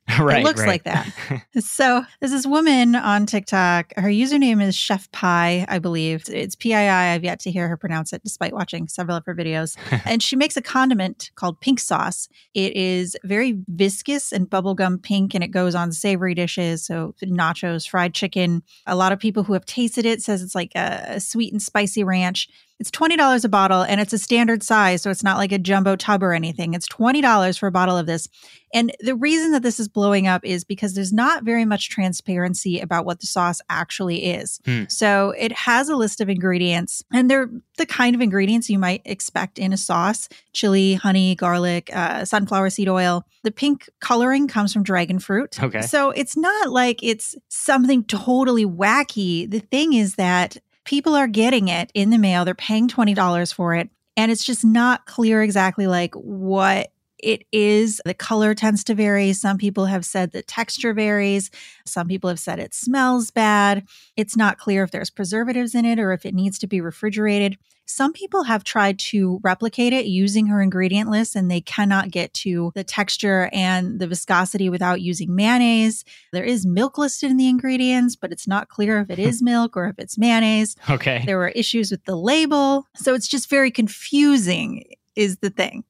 right. 0.18 0.40
It 0.40 0.44
looks 0.44 0.60
right. 0.60 0.68
like 0.68 0.82
that. 0.82 1.12
so 1.60 2.04
there's 2.18 2.32
this 2.32 2.46
woman 2.46 2.96
on 2.96 3.24
TikTok. 3.24 3.92
Her 3.96 4.08
username 4.08 4.60
is 4.60 4.74
Chef 4.74 5.10
Pii, 5.12 5.64
I 5.68 5.78
believe. 5.80 6.24
It's 6.28 6.56
P 6.56 6.74
I 6.74 6.86
I. 6.86 7.14
I've 7.14 7.22
yet 7.22 7.38
to 7.40 7.52
hear 7.52 7.68
her 7.68 7.76
pronounce 7.76 8.12
it 8.12 8.22
despite 8.24 8.52
watching 8.52 8.88
several 8.88 9.16
of 9.16 9.24
her 9.26 9.34
videos. 9.34 9.76
and 10.04 10.20
she 10.20 10.34
makes 10.34 10.56
a 10.56 10.62
condiment 10.62 11.30
called 11.36 11.60
pink 11.60 11.78
sauce. 11.78 12.28
It 12.52 12.74
is 12.74 13.16
very 13.22 13.60
viscous 13.68 14.32
and 14.32 14.50
bubblegum 14.50 15.02
pink 15.02 15.34
and 15.34 15.44
it 15.44 15.48
goes 15.48 15.74
on 15.76 15.92
savory 15.92 16.34
dishes. 16.34 16.84
So 16.84 17.14
nachos, 17.22 17.88
fried 17.88 18.12
chicken. 18.12 18.64
A 18.86 18.96
lot 18.96 19.12
of 19.12 19.20
people 19.20 19.44
who 19.44 19.52
have 19.52 19.66
tasted 19.66 20.04
it 20.04 20.20
says 20.20 20.42
it's 20.42 20.54
like 20.54 20.72
a, 20.74 21.04
a 21.10 21.20
sweet 21.20 21.52
and 21.52 21.62
spicy 21.62 22.02
ranch. 22.02 22.48
It's 22.82 22.90
$20 22.90 23.44
a 23.44 23.48
bottle 23.48 23.82
and 23.82 24.00
it's 24.00 24.12
a 24.12 24.18
standard 24.18 24.64
size. 24.64 25.02
So 25.02 25.10
it's 25.10 25.22
not 25.22 25.36
like 25.36 25.52
a 25.52 25.58
jumbo 25.58 25.94
tub 25.94 26.20
or 26.20 26.32
anything. 26.32 26.74
It's 26.74 26.88
$20 26.88 27.56
for 27.56 27.68
a 27.68 27.70
bottle 27.70 27.96
of 27.96 28.06
this. 28.06 28.26
And 28.74 28.92
the 28.98 29.14
reason 29.14 29.52
that 29.52 29.62
this 29.62 29.78
is 29.78 29.86
blowing 29.86 30.26
up 30.26 30.44
is 30.44 30.64
because 30.64 30.94
there's 30.94 31.12
not 31.12 31.44
very 31.44 31.64
much 31.64 31.90
transparency 31.90 32.80
about 32.80 33.04
what 33.04 33.20
the 33.20 33.28
sauce 33.28 33.60
actually 33.70 34.24
is. 34.24 34.58
Hmm. 34.64 34.82
So 34.88 35.32
it 35.38 35.52
has 35.52 35.90
a 35.90 35.94
list 35.94 36.20
of 36.20 36.28
ingredients 36.28 37.04
and 37.12 37.30
they're 37.30 37.48
the 37.78 37.86
kind 37.86 38.16
of 38.16 38.20
ingredients 38.20 38.68
you 38.68 38.80
might 38.80 39.02
expect 39.04 39.60
in 39.60 39.72
a 39.72 39.76
sauce 39.76 40.28
chili, 40.52 40.94
honey, 40.94 41.36
garlic, 41.36 41.88
uh, 41.94 42.24
sunflower 42.24 42.70
seed 42.70 42.88
oil. 42.88 43.24
The 43.44 43.52
pink 43.52 43.88
coloring 44.00 44.48
comes 44.48 44.72
from 44.72 44.82
dragon 44.82 45.20
fruit. 45.20 45.62
Okay. 45.62 45.82
So 45.82 46.10
it's 46.10 46.36
not 46.36 46.70
like 46.70 46.98
it's 47.00 47.36
something 47.46 48.02
totally 48.02 48.66
wacky. 48.66 49.48
The 49.48 49.60
thing 49.60 49.92
is 49.92 50.16
that 50.16 50.56
people 50.84 51.14
are 51.14 51.28
getting 51.28 51.68
it 51.68 51.90
in 51.94 52.10
the 52.10 52.18
mail. 52.18 52.44
They're 52.44 52.54
paying 52.54 52.88
$20 52.88 53.54
for 53.54 53.74
it. 53.74 53.90
And 54.16 54.30
it's 54.30 54.44
just 54.44 54.64
not 54.64 55.06
clear 55.06 55.42
exactly 55.42 55.86
like 55.86 56.14
what 56.14 56.92
it 57.18 57.44
is. 57.52 58.00
The 58.04 58.14
color 58.14 58.54
tends 58.54 58.84
to 58.84 58.94
vary. 58.94 59.32
Some 59.32 59.56
people 59.56 59.86
have 59.86 60.04
said 60.04 60.32
the 60.32 60.42
texture 60.42 60.92
varies. 60.92 61.50
Some 61.86 62.08
people 62.08 62.28
have 62.28 62.40
said 62.40 62.58
it 62.58 62.74
smells 62.74 63.30
bad. 63.30 63.86
It's 64.16 64.36
not 64.36 64.58
clear 64.58 64.82
if 64.82 64.90
there's 64.90 65.10
preservatives 65.10 65.74
in 65.74 65.84
it 65.84 65.98
or 65.98 66.12
if 66.12 66.26
it 66.26 66.34
needs 66.34 66.58
to 66.58 66.66
be 66.66 66.80
refrigerated. 66.80 67.56
Some 67.92 68.14
people 68.14 68.44
have 68.44 68.64
tried 68.64 68.98
to 69.00 69.38
replicate 69.42 69.92
it 69.92 70.06
using 70.06 70.46
her 70.46 70.62
ingredient 70.62 71.10
list 71.10 71.36
and 71.36 71.50
they 71.50 71.60
cannot 71.60 72.10
get 72.10 72.32
to 72.34 72.72
the 72.74 72.82
texture 72.82 73.50
and 73.52 74.00
the 74.00 74.06
viscosity 74.06 74.70
without 74.70 75.02
using 75.02 75.36
mayonnaise. 75.36 76.02
There 76.32 76.42
is 76.42 76.64
milk 76.64 76.96
listed 76.96 77.30
in 77.30 77.36
the 77.36 77.50
ingredients, 77.50 78.16
but 78.16 78.32
it's 78.32 78.48
not 78.48 78.70
clear 78.70 79.00
if 79.00 79.10
it 79.10 79.18
is 79.18 79.42
milk 79.42 79.76
or 79.76 79.88
if 79.88 79.98
it's 79.98 80.16
mayonnaise. 80.16 80.74
Okay. 80.88 81.22
There 81.26 81.36
were 81.36 81.50
issues 81.50 81.90
with 81.90 82.02
the 82.06 82.16
label. 82.16 82.86
So 82.96 83.12
it's 83.12 83.28
just 83.28 83.50
very 83.50 83.70
confusing, 83.70 84.84
is 85.14 85.36
the 85.38 85.50
thing. 85.50 85.84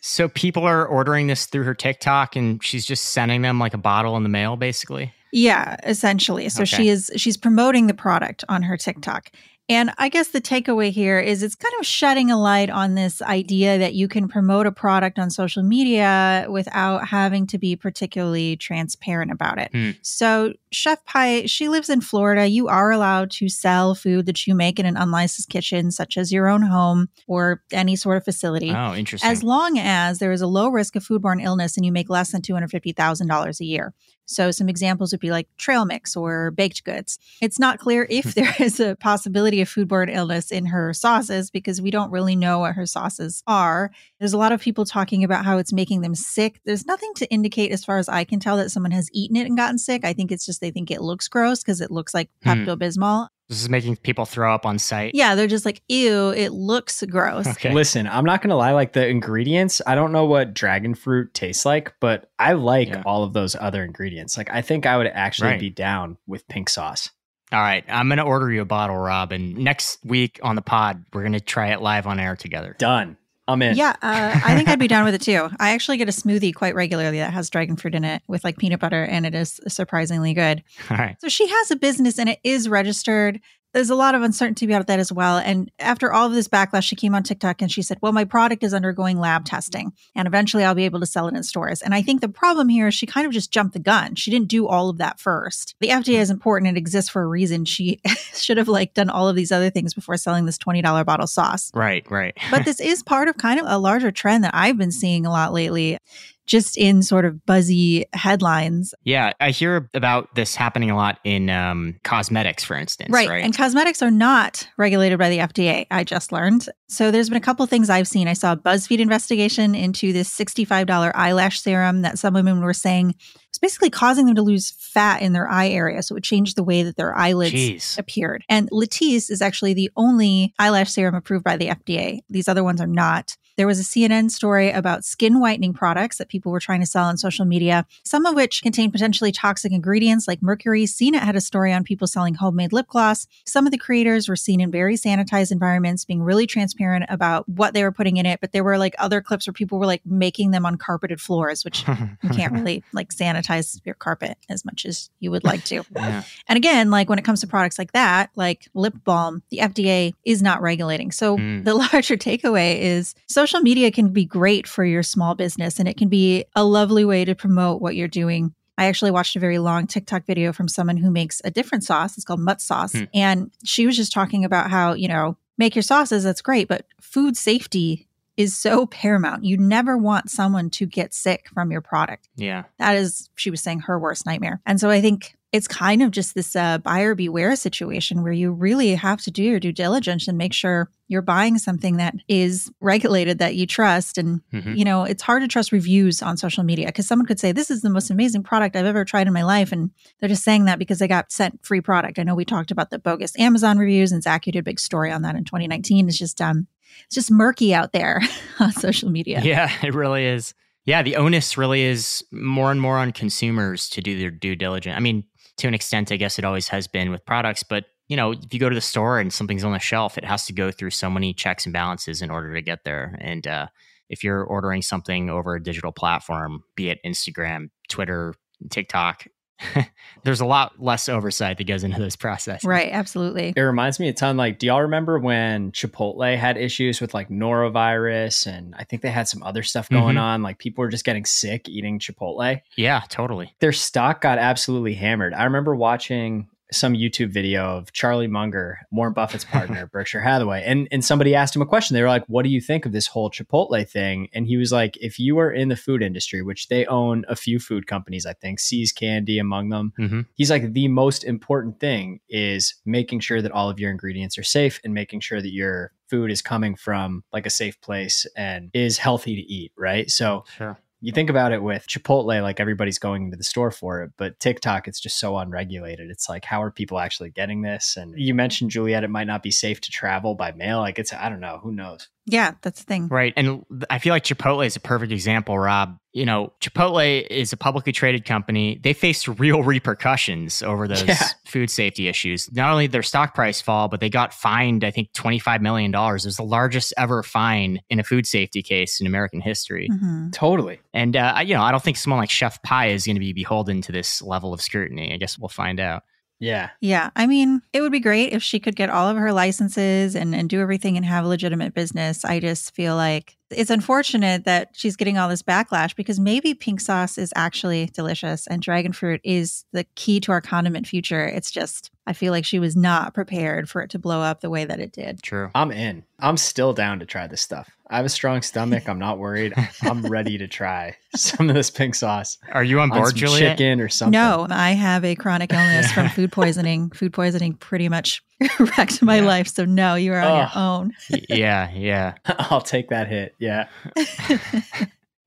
so 0.00 0.28
people 0.28 0.64
are 0.64 0.84
ordering 0.84 1.28
this 1.28 1.46
through 1.46 1.62
her 1.62 1.74
TikTok 1.74 2.34
and 2.34 2.62
she's 2.64 2.84
just 2.84 3.10
sending 3.10 3.42
them 3.42 3.60
like 3.60 3.74
a 3.74 3.78
bottle 3.78 4.16
in 4.16 4.24
the 4.24 4.28
mail, 4.28 4.56
basically? 4.56 5.12
Yeah, 5.34 5.76
essentially. 5.82 6.48
So 6.48 6.62
okay. 6.62 6.76
she 6.76 6.88
is 6.88 7.10
she's 7.16 7.36
promoting 7.36 7.88
the 7.88 7.94
product 7.94 8.44
on 8.48 8.62
her 8.62 8.76
TikTok. 8.76 9.32
And 9.68 9.92
I 9.96 10.10
guess 10.10 10.28
the 10.28 10.42
takeaway 10.42 10.90
here 10.90 11.18
is 11.18 11.42
it's 11.42 11.54
kind 11.54 11.72
of 11.80 11.86
shedding 11.86 12.30
a 12.30 12.38
light 12.38 12.68
on 12.68 12.94
this 12.94 13.22
idea 13.22 13.78
that 13.78 13.94
you 13.94 14.08
can 14.08 14.28
promote 14.28 14.66
a 14.66 14.72
product 14.72 15.18
on 15.18 15.30
social 15.30 15.62
media 15.62 16.46
without 16.50 17.08
having 17.08 17.46
to 17.46 17.56
be 17.56 17.74
particularly 17.74 18.56
transparent 18.56 19.32
about 19.32 19.58
it. 19.58 19.70
Hmm. 19.72 19.90
So, 20.02 20.52
Chef 20.70 20.98
Pii, 21.06 21.46
she 21.46 21.70
lives 21.70 21.88
in 21.88 22.02
Florida. 22.02 22.46
You 22.46 22.68
are 22.68 22.90
allowed 22.90 23.30
to 23.32 23.48
sell 23.48 23.94
food 23.94 24.26
that 24.26 24.46
you 24.46 24.54
make 24.54 24.78
in 24.78 24.84
an 24.84 24.98
unlicensed 24.98 25.48
kitchen, 25.48 25.90
such 25.90 26.18
as 26.18 26.30
your 26.30 26.46
own 26.46 26.62
home 26.62 27.08
or 27.26 27.62
any 27.72 27.96
sort 27.96 28.18
of 28.18 28.24
facility. 28.24 28.70
Oh, 28.70 28.94
interesting. 28.94 29.30
As 29.30 29.42
long 29.42 29.78
as 29.78 30.18
there 30.18 30.32
is 30.32 30.42
a 30.42 30.46
low 30.46 30.68
risk 30.68 30.94
of 30.94 31.04
foodborne 31.04 31.42
illness 31.42 31.78
and 31.78 31.86
you 31.86 31.92
make 31.92 32.10
less 32.10 32.32
than 32.32 32.42
$250,000 32.42 33.60
a 33.60 33.64
year. 33.64 33.94
So, 34.26 34.50
some 34.50 34.68
examples 34.68 35.12
would 35.12 35.20
be 35.20 35.30
like 35.30 35.48
trail 35.58 35.84
mix 35.84 36.16
or 36.16 36.50
baked 36.52 36.84
goods. 36.84 37.18
It's 37.40 37.58
not 37.58 37.78
clear 37.78 38.06
if 38.10 38.34
there 38.34 38.54
is 38.58 38.80
a 38.80 38.96
possibility 38.96 39.60
of 39.60 39.68
foodborne 39.68 40.14
illness 40.14 40.50
in 40.50 40.66
her 40.66 40.92
sauces 40.92 41.50
because 41.50 41.80
we 41.80 41.90
don't 41.90 42.10
really 42.10 42.36
know 42.36 42.60
what 42.60 42.74
her 42.74 42.86
sauces 42.86 43.42
are. 43.46 43.90
There's 44.18 44.32
a 44.32 44.38
lot 44.38 44.52
of 44.52 44.60
people 44.60 44.84
talking 44.84 45.24
about 45.24 45.44
how 45.44 45.58
it's 45.58 45.72
making 45.72 46.00
them 46.00 46.14
sick. 46.14 46.60
There's 46.64 46.86
nothing 46.86 47.12
to 47.14 47.30
indicate, 47.30 47.72
as 47.72 47.84
far 47.84 47.98
as 47.98 48.08
I 48.08 48.24
can 48.24 48.40
tell, 48.40 48.56
that 48.56 48.70
someone 48.70 48.92
has 48.92 49.10
eaten 49.12 49.36
it 49.36 49.46
and 49.46 49.56
gotten 49.56 49.78
sick. 49.78 50.04
I 50.04 50.12
think 50.12 50.32
it's 50.32 50.46
just 50.46 50.60
they 50.60 50.70
think 50.70 50.90
it 50.90 51.02
looks 51.02 51.28
gross 51.28 51.62
because 51.62 51.80
it 51.80 51.90
looks 51.90 52.14
like 52.14 52.30
hmm. 52.42 52.50
Pepto 52.50 52.76
Bismol. 52.76 53.28
This 53.48 53.60
is 53.60 53.68
making 53.68 53.96
people 53.96 54.24
throw 54.24 54.54
up 54.54 54.64
on 54.64 54.78
sight. 54.78 55.14
Yeah, 55.14 55.34
they're 55.34 55.46
just 55.46 55.66
like, 55.66 55.82
ew, 55.88 56.30
it 56.30 56.52
looks 56.52 57.02
gross. 57.10 57.46
Okay. 57.46 57.72
Listen, 57.72 58.06
I'm 58.06 58.24
not 58.24 58.40
gonna 58.40 58.56
lie, 58.56 58.72
like 58.72 58.94
the 58.94 59.06
ingredients, 59.06 59.82
I 59.86 59.94
don't 59.94 60.12
know 60.12 60.24
what 60.24 60.54
dragon 60.54 60.94
fruit 60.94 61.34
tastes 61.34 61.66
like, 61.66 61.92
but 62.00 62.30
I 62.38 62.54
like 62.54 62.88
yeah. 62.88 63.02
all 63.04 63.22
of 63.22 63.34
those 63.34 63.54
other 63.54 63.84
ingredients. 63.84 64.38
Like 64.38 64.50
I 64.50 64.62
think 64.62 64.86
I 64.86 64.96
would 64.96 65.08
actually 65.08 65.50
right. 65.50 65.60
be 65.60 65.70
down 65.70 66.16
with 66.26 66.48
pink 66.48 66.70
sauce. 66.70 67.10
All 67.52 67.60
right. 67.60 67.84
I'm 67.88 68.08
gonna 68.08 68.24
order 68.24 68.50
you 68.50 68.62
a 68.62 68.64
bottle, 68.64 68.96
Rob, 68.96 69.30
and 69.30 69.56
next 69.58 69.98
week 70.04 70.40
on 70.42 70.56
the 70.56 70.62
pod, 70.62 71.04
we're 71.12 71.22
gonna 71.22 71.38
try 71.38 71.72
it 71.72 71.82
live 71.82 72.06
on 72.06 72.18
air 72.18 72.36
together. 72.36 72.74
Done. 72.78 73.18
I'm 73.46 73.60
in. 73.62 73.76
Yeah, 73.76 73.94
uh, 74.00 74.40
I 74.44 74.54
think 74.54 74.68
I'd 74.68 74.78
be 74.78 74.88
down 74.88 75.04
with 75.04 75.14
it 75.14 75.20
too. 75.20 75.50
I 75.60 75.72
actually 75.72 75.98
get 75.98 76.08
a 76.08 76.12
smoothie 76.12 76.54
quite 76.54 76.74
regularly 76.74 77.18
that 77.18 77.32
has 77.32 77.50
dragon 77.50 77.76
fruit 77.76 77.94
in 77.94 78.04
it 78.04 78.22
with 78.26 78.42
like 78.42 78.56
peanut 78.56 78.80
butter, 78.80 79.04
and 79.04 79.26
it 79.26 79.34
is 79.34 79.60
surprisingly 79.68 80.32
good. 80.32 80.62
All 80.90 80.96
right. 80.96 81.16
So 81.20 81.28
she 81.28 81.46
has 81.48 81.70
a 81.70 81.76
business 81.76 82.18
and 82.18 82.28
it 82.28 82.38
is 82.42 82.68
registered. 82.68 83.40
There's 83.74 83.90
a 83.90 83.94
lot 83.94 84.14
of 84.14 84.22
uncertainty 84.22 84.64
about 84.66 84.86
that 84.86 85.00
as 85.00 85.12
well. 85.12 85.38
And 85.38 85.70
after 85.80 86.12
all 86.12 86.26
of 86.26 86.32
this 86.32 86.48
backlash, 86.48 86.84
she 86.84 86.96
came 86.96 87.14
on 87.14 87.24
TikTok 87.24 87.60
and 87.60 87.70
she 87.70 87.82
said, 87.82 87.98
Well, 88.00 88.12
my 88.12 88.24
product 88.24 88.62
is 88.62 88.72
undergoing 88.72 89.18
lab 89.18 89.44
testing 89.44 89.92
and 90.14 90.26
eventually 90.26 90.64
I'll 90.64 90.74
be 90.74 90.84
able 90.84 91.00
to 91.00 91.06
sell 91.06 91.26
it 91.26 91.34
in 91.34 91.42
stores. 91.42 91.82
And 91.82 91.92
I 91.94 92.00
think 92.00 92.20
the 92.20 92.28
problem 92.28 92.68
here 92.68 92.86
is 92.86 92.94
she 92.94 93.06
kind 93.06 93.26
of 93.26 93.32
just 93.32 93.50
jumped 93.50 93.74
the 93.74 93.80
gun. 93.80 94.14
She 94.14 94.30
didn't 94.30 94.48
do 94.48 94.68
all 94.68 94.88
of 94.88 94.98
that 94.98 95.18
first. 95.18 95.74
The 95.80 95.88
FDA 95.88 96.20
is 96.20 96.30
important. 96.30 96.76
It 96.76 96.78
exists 96.78 97.10
for 97.10 97.22
a 97.22 97.26
reason. 97.26 97.64
She 97.64 98.00
should 98.32 98.58
have 98.58 98.68
like 98.68 98.94
done 98.94 99.10
all 99.10 99.28
of 99.28 99.36
these 99.36 99.50
other 99.50 99.70
things 99.70 99.92
before 99.92 100.16
selling 100.16 100.46
this 100.46 100.58
$20 100.58 101.04
bottle 101.04 101.26
sauce. 101.26 101.72
Right, 101.74 102.08
right. 102.10 102.36
but 102.50 102.64
this 102.64 102.80
is 102.80 103.02
part 103.02 103.28
of 103.28 103.36
kind 103.36 103.58
of 103.58 103.66
a 103.68 103.78
larger 103.78 104.12
trend 104.12 104.44
that 104.44 104.54
I've 104.54 104.78
been 104.78 104.92
seeing 104.92 105.26
a 105.26 105.30
lot 105.30 105.52
lately 105.52 105.98
just 106.46 106.76
in 106.76 107.02
sort 107.02 107.24
of 107.24 107.44
buzzy 107.46 108.06
headlines. 108.12 108.94
Yeah, 109.04 109.32
I 109.40 109.50
hear 109.50 109.88
about 109.94 110.34
this 110.34 110.54
happening 110.54 110.90
a 110.90 110.96
lot 110.96 111.18
in 111.24 111.50
um, 111.50 111.96
cosmetics, 112.04 112.62
for 112.64 112.76
instance. 112.76 113.10
Right. 113.10 113.28
right. 113.28 113.44
And 113.44 113.56
cosmetics 113.56 114.02
are 114.02 114.10
not 114.10 114.68
regulated 114.76 115.18
by 115.18 115.30
the 115.30 115.38
FDA, 115.38 115.86
I 115.90 116.04
just 116.04 116.32
learned. 116.32 116.68
So 116.88 117.10
there's 117.10 117.28
been 117.28 117.38
a 117.38 117.40
couple 117.40 117.64
things 117.66 117.90
I've 117.90 118.08
seen. 118.08 118.28
I 118.28 118.34
saw 118.34 118.52
a 118.52 118.56
BuzzFeed 118.56 118.98
investigation 118.98 119.74
into 119.74 120.12
this 120.12 120.34
$65 120.36 121.12
eyelash 121.14 121.60
serum 121.60 122.02
that 122.02 122.18
some 122.18 122.34
women 122.34 122.60
were 122.60 122.74
saying 122.74 123.14
was 123.54 123.58
basically 123.60 123.90
causing 123.90 124.26
them 124.26 124.34
to 124.34 124.42
lose 124.42 124.72
fat 124.78 125.22
in 125.22 125.32
their 125.32 125.48
eye 125.48 125.68
area. 125.68 126.02
So 126.02 126.12
it 126.12 126.16
would 126.16 126.24
change 126.24 126.54
the 126.54 126.64
way 126.64 126.82
that 126.82 126.96
their 126.96 127.16
eyelids 127.16 127.54
Jeez. 127.54 127.98
appeared. 127.98 128.44
And 128.48 128.68
Latisse 128.70 129.30
is 129.30 129.40
actually 129.40 129.74
the 129.74 129.90
only 129.96 130.54
eyelash 130.58 130.90
serum 130.90 131.14
approved 131.14 131.44
by 131.44 131.56
the 131.56 131.68
FDA. 131.68 132.20
These 132.28 132.48
other 132.48 132.64
ones 132.64 132.80
are 132.80 132.86
not. 132.86 133.36
There 133.56 133.66
was 133.66 133.78
a 133.78 133.84
CNN 133.84 134.30
story 134.30 134.70
about 134.70 135.04
skin 135.04 135.38
whitening 135.40 135.72
products 135.72 136.18
that 136.18 136.28
people 136.28 136.50
were 136.50 136.60
trying 136.60 136.80
to 136.80 136.86
sell 136.86 137.04
on 137.04 137.16
social 137.16 137.44
media, 137.44 137.86
some 138.04 138.26
of 138.26 138.34
which 138.34 138.62
contain 138.62 138.90
potentially 138.90 139.30
toxic 139.30 139.70
ingredients 139.72 140.26
like 140.26 140.42
mercury. 140.42 140.84
CNET 140.84 141.20
had 141.20 141.36
a 141.36 141.40
story 141.40 141.72
on 141.72 141.84
people 141.84 142.06
selling 142.06 142.34
homemade 142.34 142.72
lip 142.72 142.86
gloss. 142.88 143.26
Some 143.46 143.66
of 143.66 143.70
the 143.72 143.78
creators 143.78 144.28
were 144.28 144.36
seen 144.36 144.60
in 144.60 144.70
very 144.70 144.96
sanitized 144.96 145.52
environments, 145.52 146.04
being 146.04 146.22
really 146.22 146.46
transparent 146.46 147.04
about 147.08 147.48
what 147.48 147.74
they 147.74 147.82
were 147.84 147.92
putting 147.92 148.16
in 148.16 148.26
it. 148.26 148.40
But 148.40 148.52
there 148.52 148.64
were 148.64 148.78
like 148.78 148.94
other 148.98 149.20
clips 149.20 149.46
where 149.46 149.54
people 149.54 149.78
were 149.78 149.86
like 149.86 150.02
making 150.04 150.50
them 150.50 150.66
on 150.66 150.76
carpeted 150.76 151.20
floors, 151.20 151.64
which 151.64 151.86
you 152.22 152.30
can't 152.30 152.52
really 152.52 152.82
like 152.92 153.10
sanitize 153.10 153.80
your 153.84 153.94
carpet 153.94 154.36
as 154.48 154.64
much 154.64 154.84
as 154.84 155.10
you 155.20 155.30
would 155.30 155.44
like 155.44 155.64
to. 155.64 155.82
Yeah. 155.94 156.22
And 156.48 156.56
again, 156.56 156.90
like 156.90 157.08
when 157.08 157.18
it 157.18 157.24
comes 157.24 157.40
to 157.40 157.46
products 157.46 157.78
like 157.78 157.92
that, 157.92 158.30
like 158.36 158.68
lip 158.74 158.94
balm, 159.04 159.42
the 159.50 159.58
FDA 159.58 160.12
is 160.24 160.42
not 160.42 160.60
regulating. 160.60 161.12
So 161.12 161.36
Mm. 161.38 161.64
the 161.64 161.74
larger 161.92 162.16
takeaway 162.16 162.78
is 162.80 163.14
social 163.44 163.60
media 163.60 163.90
can 163.90 164.08
be 164.08 164.24
great 164.24 164.66
for 164.66 164.86
your 164.86 165.02
small 165.02 165.34
business 165.34 165.78
and 165.78 165.86
it 165.86 165.98
can 165.98 166.08
be 166.08 166.46
a 166.56 166.64
lovely 166.64 167.04
way 167.04 167.26
to 167.26 167.34
promote 167.34 167.82
what 167.82 167.94
you're 167.94 168.08
doing. 168.08 168.54
I 168.78 168.86
actually 168.86 169.10
watched 169.10 169.36
a 169.36 169.38
very 169.38 169.58
long 169.58 169.86
TikTok 169.86 170.24
video 170.24 170.50
from 170.50 170.66
someone 170.66 170.96
who 170.96 171.10
makes 171.10 171.42
a 171.44 171.50
different 171.50 171.84
sauce. 171.84 172.16
It's 172.16 172.24
called 172.24 172.40
Mutt 172.40 172.62
Sauce. 172.62 172.92
Hmm. 172.92 173.04
And 173.12 173.50
she 173.62 173.84
was 173.84 173.98
just 173.98 174.12
talking 174.12 174.46
about 174.46 174.70
how, 174.70 174.94
you 174.94 175.08
know, 175.08 175.36
make 175.58 175.76
your 175.76 175.82
sauces, 175.82 176.24
that's 176.24 176.40
great, 176.40 176.68
but 176.68 176.86
food 177.02 177.36
safety 177.36 178.08
is 178.38 178.56
so 178.56 178.86
paramount. 178.86 179.44
You 179.44 179.58
never 179.58 179.98
want 179.98 180.30
someone 180.30 180.70
to 180.70 180.86
get 180.86 181.12
sick 181.12 181.50
from 181.52 181.70
your 181.70 181.82
product. 181.82 182.30
Yeah. 182.36 182.64
That 182.78 182.96
is, 182.96 183.28
she 183.34 183.50
was 183.50 183.60
saying, 183.60 183.80
her 183.80 183.98
worst 183.98 184.24
nightmare. 184.24 184.62
And 184.64 184.80
so 184.80 184.88
I 184.88 185.02
think 185.02 185.36
it's 185.54 185.68
kind 185.68 186.02
of 186.02 186.10
just 186.10 186.34
this 186.34 186.56
uh, 186.56 186.78
buyer 186.78 187.14
beware 187.14 187.54
situation 187.54 188.22
where 188.24 188.32
you 188.32 188.50
really 188.50 188.94
have 188.96 189.20
to 189.22 189.30
do 189.30 189.42
your 189.44 189.60
due 189.60 189.70
diligence 189.72 190.26
and 190.26 190.36
make 190.36 190.52
sure 190.52 190.90
you're 191.06 191.22
buying 191.22 191.58
something 191.58 191.96
that 191.98 192.14
is 192.26 192.72
regulated 192.80 193.38
that 193.38 193.54
you 193.54 193.64
trust. 193.66 194.18
And, 194.18 194.40
Mhm. 194.52 194.76
you 194.76 194.84
know, 194.84 195.04
it's 195.04 195.22
hard 195.22 195.42
to 195.42 195.48
trust 195.48 195.70
reviews 195.70 196.22
on 196.22 196.36
social 196.36 196.64
media 196.64 196.86
because 196.86 197.06
someone 197.06 197.26
could 197.26 197.38
say, 197.38 197.52
This 197.52 197.70
is 197.70 197.82
the 197.82 197.90
most 197.90 198.10
amazing 198.10 198.42
product 198.42 198.74
I've 198.74 198.84
ever 198.84 199.04
tried 199.04 199.28
in 199.28 199.32
my 199.32 199.44
life. 199.44 199.70
And 199.70 199.90
they're 200.18 200.28
just 200.28 200.42
saying 200.42 200.64
that 200.64 200.80
because 200.80 200.98
they 200.98 201.06
got 201.06 201.30
sent 201.30 201.64
free 201.64 201.80
product. 201.80 202.18
I 202.18 202.24
know 202.24 202.34
we 202.34 202.44
talked 202.44 202.72
about 202.72 202.90
the 202.90 202.98
bogus 202.98 203.38
Amazon 203.38 203.78
reviews, 203.78 204.10
and 204.10 204.22
Zach, 204.24 204.46
you 204.46 204.52
did 204.52 204.58
a 204.58 204.62
big 204.64 204.80
story 204.80 205.12
on 205.12 205.22
that 205.22 205.36
in 205.36 205.44
2019. 205.44 206.08
It's 206.08 206.18
just, 206.18 206.40
um, 206.40 206.66
it's 207.06 207.14
just 207.14 207.30
murky 207.30 207.72
out 207.72 207.92
there 207.92 208.20
on 208.58 208.72
social 208.72 209.08
media. 209.08 209.40
Yeah, 209.44 209.70
it 209.84 209.94
really 209.94 210.24
is. 210.26 210.52
Yeah, 210.86 211.02
the 211.02 211.16
onus 211.16 211.56
really 211.56 211.82
is 211.82 212.22
more 212.30 212.70
and 212.70 212.78
more 212.80 212.98
on 212.98 213.12
consumers 213.12 213.88
to 213.90 214.02
do 214.02 214.18
their 214.18 214.30
due 214.30 214.54
diligence. 214.54 214.94
I 214.96 215.00
mean, 215.00 215.24
to 215.58 215.68
an 215.68 215.74
extent, 215.74 216.10
I 216.12 216.16
guess 216.16 216.38
it 216.38 216.44
always 216.44 216.68
has 216.68 216.86
been 216.86 217.10
with 217.10 217.24
products, 217.24 217.62
but 217.62 217.84
you 218.08 218.16
know, 218.16 218.32
if 218.32 218.52
you 218.52 218.60
go 218.60 218.68
to 218.68 218.74
the 218.74 218.80
store 218.80 219.18
and 219.18 219.32
something's 219.32 219.64
on 219.64 219.72
the 219.72 219.78
shelf, 219.78 220.18
it 220.18 220.24
has 220.24 220.46
to 220.46 220.52
go 220.52 220.70
through 220.70 220.90
so 220.90 221.08
many 221.08 221.32
checks 221.32 221.64
and 221.64 221.72
balances 221.72 222.20
in 222.20 222.30
order 222.30 222.52
to 222.54 222.60
get 222.60 222.84
there. 222.84 223.16
And 223.20 223.46
uh, 223.46 223.68
if 224.10 224.22
you're 224.22 224.44
ordering 224.44 224.82
something 224.82 225.30
over 225.30 225.54
a 225.54 225.62
digital 225.62 225.92
platform, 225.92 226.64
be 226.76 226.90
it 226.90 226.98
Instagram, 227.04 227.70
Twitter, 227.88 228.34
TikTok, 228.70 229.26
there's 230.24 230.40
a 230.40 230.46
lot 230.46 230.80
less 230.82 231.08
oversight 231.08 231.58
that 231.58 231.66
goes 231.66 231.84
into 231.84 232.00
this 232.00 232.16
process. 232.16 232.64
Right. 232.64 232.90
Absolutely. 232.92 233.52
It 233.56 233.60
reminds 233.60 234.00
me 234.00 234.08
a 234.08 234.12
ton. 234.12 234.36
Like, 234.36 234.58
do 234.58 234.66
y'all 234.66 234.82
remember 234.82 235.18
when 235.18 235.72
Chipotle 235.72 236.36
had 236.36 236.56
issues 236.56 237.00
with 237.00 237.14
like 237.14 237.28
norovirus, 237.28 238.46
and 238.46 238.74
I 238.78 238.84
think 238.84 239.02
they 239.02 239.10
had 239.10 239.28
some 239.28 239.42
other 239.42 239.62
stuff 239.62 239.88
going 239.88 240.16
Mhm. 240.16 240.20
on. 240.20 240.42
Like, 240.42 240.58
people 240.58 240.82
were 240.82 240.88
just 240.88 241.04
getting 241.04 241.24
sick 241.24 241.68
eating 241.68 241.98
Chipotle. 241.98 242.60
Yeah, 242.76 243.02
totally. 243.08 243.54
Their 243.60 243.72
stock 243.72 244.20
got 244.20 244.38
absolutely 244.38 244.94
hammered. 244.94 245.34
I 245.34 245.44
remember 245.44 245.74
watching 245.74 246.48
some 246.72 246.94
YouTube 246.94 247.30
video 247.30 247.76
of 247.76 247.92
Charlie 247.92 248.26
Munger, 248.26 248.78
Warren 248.90 249.12
Buffett's 249.12 249.44
partner, 249.44 249.86
Berkshire 249.92 250.20
Hathaway, 250.20 250.62
and 250.64 250.88
and 250.90 251.04
somebody 251.04 251.34
asked 251.34 251.54
him 251.54 251.62
a 251.62 251.66
question. 251.66 251.94
They 251.94 252.02
were 252.02 252.08
like, 252.08 252.24
"What 252.26 252.42
do 252.42 252.48
you 252.48 252.60
think 252.60 252.86
of 252.86 252.92
this 252.92 253.06
whole 253.06 253.30
Chipotle 253.30 253.88
thing?" 253.88 254.28
And 254.32 254.46
he 254.46 254.56
was 254.56 254.72
like, 254.72 254.96
"If 254.98 255.18
you 255.18 255.38
are 255.38 255.52
in 255.52 255.68
the 255.68 255.76
food 255.76 256.02
industry, 256.02 256.42
which 256.42 256.68
they 256.68 256.86
own 256.86 257.24
a 257.28 257.36
few 257.36 257.58
food 257.58 257.86
companies, 257.86 258.26
I 258.26 258.32
think, 258.32 258.60
See's 258.60 258.92
Candy 258.92 259.38
among 259.38 259.68
them." 259.68 259.92
hmm 259.96 260.20
he's 260.34 260.50
like 260.50 260.72
the 260.72 260.88
most 260.88 261.24
important 261.24 261.78
thing 261.80 262.20
is 262.28 262.74
making 262.84 263.20
sure 263.20 263.42
that 263.42 263.52
all 263.52 263.68
of 263.68 263.78
your 263.78 263.90
ingredients 263.90 264.38
are 264.38 264.42
safe 264.42 264.80
and 264.84 264.94
making 264.94 265.20
sure 265.20 265.40
that 265.40 265.52
your 265.52 265.92
food 266.08 266.30
is 266.30 266.42
coming 266.42 266.74
from 266.76 267.22
like 267.32 267.46
a 267.46 267.50
safe 267.50 267.80
place 267.80 268.26
and 268.36 268.70
is 268.74 268.98
healthy 268.98 269.36
to 269.36 269.42
eat 269.42 269.72
right 269.76 270.10
so 270.10 270.44
Sure. 270.56 270.78
You 271.04 271.12
think 271.12 271.30
about 271.30 271.52
it 271.52 271.62
with 271.62 271.86
chipotle 271.86 272.42
like 272.42 272.60
everybody's 272.60 272.98
going 272.98 273.30
to 273.30 273.36
the 273.36 273.44
store 273.44 273.70
for 273.70 274.02
it 274.02 274.10
but 274.16 274.38
tiktok 274.40 274.88
it's 274.88 275.00
just 275.00 275.18
so 275.18 275.36
unregulated 275.36 276.10
it's 276.10 276.28
like 276.28 276.44
how 276.44 276.62
are 276.62 276.70
people 276.70 276.98
actually 276.98 277.30
getting 277.30 277.62
this 277.62 277.96
and 277.96 278.14
you 278.16 278.34
mentioned 278.34 278.70
juliet 278.70 279.04
it 279.04 279.10
might 279.10 279.26
not 279.26 279.42
be 279.42 279.50
safe 279.50 279.80
to 279.80 279.90
travel 279.90 280.34
by 280.34 280.52
mail 280.52 280.78
like 280.78 280.98
it's 280.98 281.12
i 281.12 281.28
don't 281.28 281.40
know 281.40 281.60
who 281.62 281.72
knows 281.72 282.08
Yeah. 282.26 282.52
That's 282.62 282.80
the 282.80 282.86
thing. 282.86 283.08
Right. 283.08 283.32
And 283.36 283.64
I 283.90 283.98
feel 283.98 284.12
like 284.12 284.24
Chipotle 284.24 284.64
is 284.64 284.76
a 284.76 284.80
perfect 284.80 285.12
example, 285.12 285.58
Rob. 285.58 285.98
You 286.14 286.24
know, 286.24 286.52
Chipotle 286.60 287.26
is 287.28 287.52
a 287.52 287.56
publicly 287.56 287.92
traded 287.92 288.24
company. 288.24 288.78
They 288.82 288.92
faced 288.92 289.26
real 289.26 289.64
repercussions 289.64 290.62
over 290.62 290.86
those 290.88 291.02
Yeah. 291.02 291.18
food 291.44 291.70
safety 291.70 292.06
issues. 292.08 292.50
Not 292.52 292.70
only 292.70 292.84
did 292.86 292.92
their 292.92 293.02
stock 293.02 293.34
price 293.34 293.60
fall, 293.60 293.88
but 293.88 293.98
they 294.00 294.08
got 294.08 294.32
fined, 294.32 294.84
I 294.84 294.90
think, 294.92 295.12
$25 295.12 295.60
million. 295.60 295.92
It 295.92 296.24
was 296.24 296.36
the 296.36 296.44
largest 296.44 296.94
ever 296.96 297.22
fine 297.22 297.80
in 297.90 297.98
a 298.00 298.04
food 298.04 298.26
safety 298.26 298.62
case 298.62 299.00
in 299.00 299.06
American 299.08 299.40
history. 299.40 299.88
Mhm. 299.90 300.32
totally 300.32 300.78
And, 300.92 301.16
uh, 301.16 301.32
I- 301.36 301.42
you 301.42 301.54
know, 301.54 301.62
I 301.62 301.70
don't 301.72 301.82
think 301.82 301.96
someone 301.96 302.20
like 302.20 302.30
Chef 302.30 302.62
Pii 302.62 302.92
is 302.92 303.04
going 303.06 303.16
to 303.16 303.20
be 303.20 303.32
beholden 303.32 303.82
to 303.82 303.92
this 303.92 304.22
level 304.22 304.54
of 304.54 304.60
scrutiny. 304.62 305.12
I 305.12 305.16
guess 305.16 305.38
we'll 305.38 305.48
find 305.48 305.80
out. 305.80 306.04
yeah 306.40 306.70
Yeah. 306.80 307.10
I 307.16 307.26
mean, 307.26 307.62
it 307.72 307.80
would 307.80 307.92
be 307.92 308.00
great 308.00 308.32
if 308.32 308.42
she 308.42 308.58
could 308.58 308.74
get 308.76 308.90
all 308.90 309.08
of 309.08 309.16
her 309.16 309.32
licenses 309.32 310.14
and, 310.16 310.34
and 310.34 310.48
do 310.50 310.60
everything 310.60 310.96
and 310.96 311.06
have 311.06 311.24
a 311.24 311.28
legitimate 311.28 311.74
business. 311.74 312.24
I 312.24 312.40
just 312.40 312.74
feel 312.74 312.96
like 312.96 313.36
it's 313.56 313.70
unfortunate 313.70 314.44
that 314.44 314.70
she's 314.72 314.96
getting 314.96 315.18
all 315.18 315.28
this 315.28 315.42
backlash 315.42 315.94
because 315.96 316.18
maybe 316.20 316.54
pink 316.54 316.80
sauce 316.80 317.18
is 317.18 317.32
actually 317.36 317.86
delicious 317.86 318.46
and 318.46 318.60
dragon 318.62 318.92
fruit 318.92 319.20
is 319.24 319.64
the 319.72 319.84
key 319.94 320.20
to 320.20 320.32
our 320.32 320.40
condiment 320.40 320.86
future. 320.86 321.24
It's 321.26 321.50
just, 321.50 321.90
I 322.06 322.12
feel 322.12 322.32
like 322.32 322.44
she 322.44 322.58
was 322.58 322.76
not 322.76 323.14
prepared 323.14 323.68
for 323.70 323.80
it 323.82 323.90
to 323.90 323.98
blow 323.98 324.20
up 324.20 324.40
the 324.40 324.50
way 324.50 324.64
that 324.64 324.80
it 324.80 324.92
did. 324.92 325.22
True. 325.22 325.50
i'm 325.54 325.70
in 325.70 326.04
i'm 326.20 326.36
still 326.36 326.72
down 326.72 326.98
to 327.00 327.06
try 327.06 327.26
this 327.26 327.40
stuff 327.40 327.70
i 327.90 327.96
have 327.96 328.04
a 328.06 328.08
strong 328.10 328.40
stomach 328.42 328.88
i'm 328.88 328.98
not 328.98 329.18
worried 329.18 329.52
i'm 329.82 330.02
ready 330.06 330.36
to 330.38 330.46
try 330.46 330.94
some 331.14 331.48
of 331.48 331.54
this 331.54 331.70
pink 331.70 331.94
sauce 331.94 332.38
Are 332.52 332.62
you 332.64 332.80
on 332.80 332.90
on 332.92 332.98
board, 332.98 333.10
some 333.10 333.18
Juliet? 333.18 333.56
chicken 333.58 333.80
or 333.80 333.88
something 333.88 334.12
No, 334.12 334.46
I 334.50 334.72
have 334.72 335.04
a 335.04 335.14
chronic 335.14 335.52
illness 335.52 335.90
from 335.92 336.08
food 336.16 336.30
poisoning. 336.32 336.90
Food 336.90 337.12
poisoning 337.12 337.54
pretty 337.54 337.88
much 337.88 338.22
wrecked 338.78 339.02
my 339.02 339.16
Yeah. 339.16 339.24
life. 339.26 339.48
So, 339.48 339.64
no, 339.64 339.94
you 339.94 340.12
are 340.12 340.20
on 340.20 340.38
your 340.38 340.50
own. 340.54 340.92
Yeah. 341.28 341.70
Yeah. 341.72 342.14
I'll 342.26 342.60
take 342.60 342.88
that 342.88 343.08
hit. 343.08 343.34
Yeah. 343.38 343.68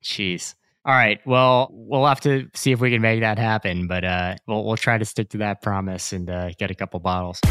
Jeez. 0.04 0.56
All 0.86 0.94
right. 0.94 1.20
Well, 1.26 1.70
we'll 1.72 2.06
have 2.06 2.22
to 2.22 2.50
see 2.54 2.72
if 2.72 2.80
we 2.80 2.90
can 2.92 3.02
make 3.02 3.20
that 3.20 3.38
happen, 3.38 3.88
but 3.88 4.06
uh, 4.06 4.36
we'll 4.48 4.64
we'll 4.64 4.78
try 4.78 4.98
to 4.98 5.04
stick 5.06 5.30
to 5.30 5.38
that 5.40 5.62
promise 5.62 6.14
and 6.14 6.30
uh, 6.30 6.52
get 6.58 6.72
a 6.72 6.76
couple 6.76 7.00
bottles. 7.02 7.42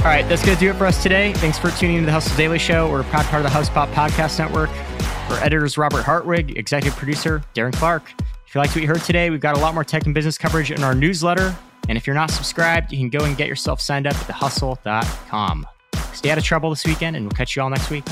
All 0.00 0.06
right, 0.06 0.26
that's 0.30 0.42
going 0.42 0.56
to 0.56 0.60
do 0.64 0.70
it 0.70 0.76
for 0.76 0.86
us 0.86 1.02
today. 1.02 1.34
Thanks 1.34 1.58
for 1.58 1.70
tuning 1.72 1.96
into 1.96 2.06
the 2.06 2.12
Hustle 2.12 2.34
Daily 2.34 2.58
Show. 2.58 2.90
We're 2.90 3.02
a 3.02 3.04
proud 3.04 3.26
part 3.26 3.44
of 3.44 3.52
the 3.52 3.58
HubSpot 3.58 3.92
Podcast 3.92 4.38
Network. 4.38 4.70
Our 5.30 5.36
editors 5.44 5.76
Robert 5.76 6.02
Hartwig, 6.04 6.56
executive 6.56 6.98
producer 6.98 7.42
Darren 7.54 7.74
Clark. 7.74 8.10
If 8.46 8.54
you 8.54 8.62
liked 8.62 8.74
what 8.74 8.80
you 8.80 8.88
heard 8.88 9.02
today, 9.02 9.28
we've 9.28 9.40
got 9.42 9.58
a 9.58 9.60
lot 9.60 9.74
more 9.74 9.84
tech 9.84 10.06
and 10.06 10.14
business 10.14 10.38
coverage 10.38 10.70
in 10.70 10.82
our 10.82 10.94
newsletter. 10.94 11.54
And 11.90 11.96
if 11.96 12.06
you're 12.06 12.14
not 12.14 12.30
subscribed, 12.30 12.92
you 12.92 12.98
can 12.98 13.08
go 13.08 13.24
and 13.24 13.36
get 13.36 13.48
yourself 13.48 13.80
signed 13.80 14.06
up 14.06 14.14
at 14.14 14.28
thehustle.com. 14.28 15.66
Stay 16.12 16.30
out 16.30 16.38
of 16.38 16.44
trouble 16.44 16.70
this 16.70 16.84
weekend, 16.84 17.16
and 17.16 17.24
we'll 17.24 17.32
catch 17.32 17.56
you 17.56 17.62
all 17.62 17.68
next 17.68 17.90
week. 17.90 18.04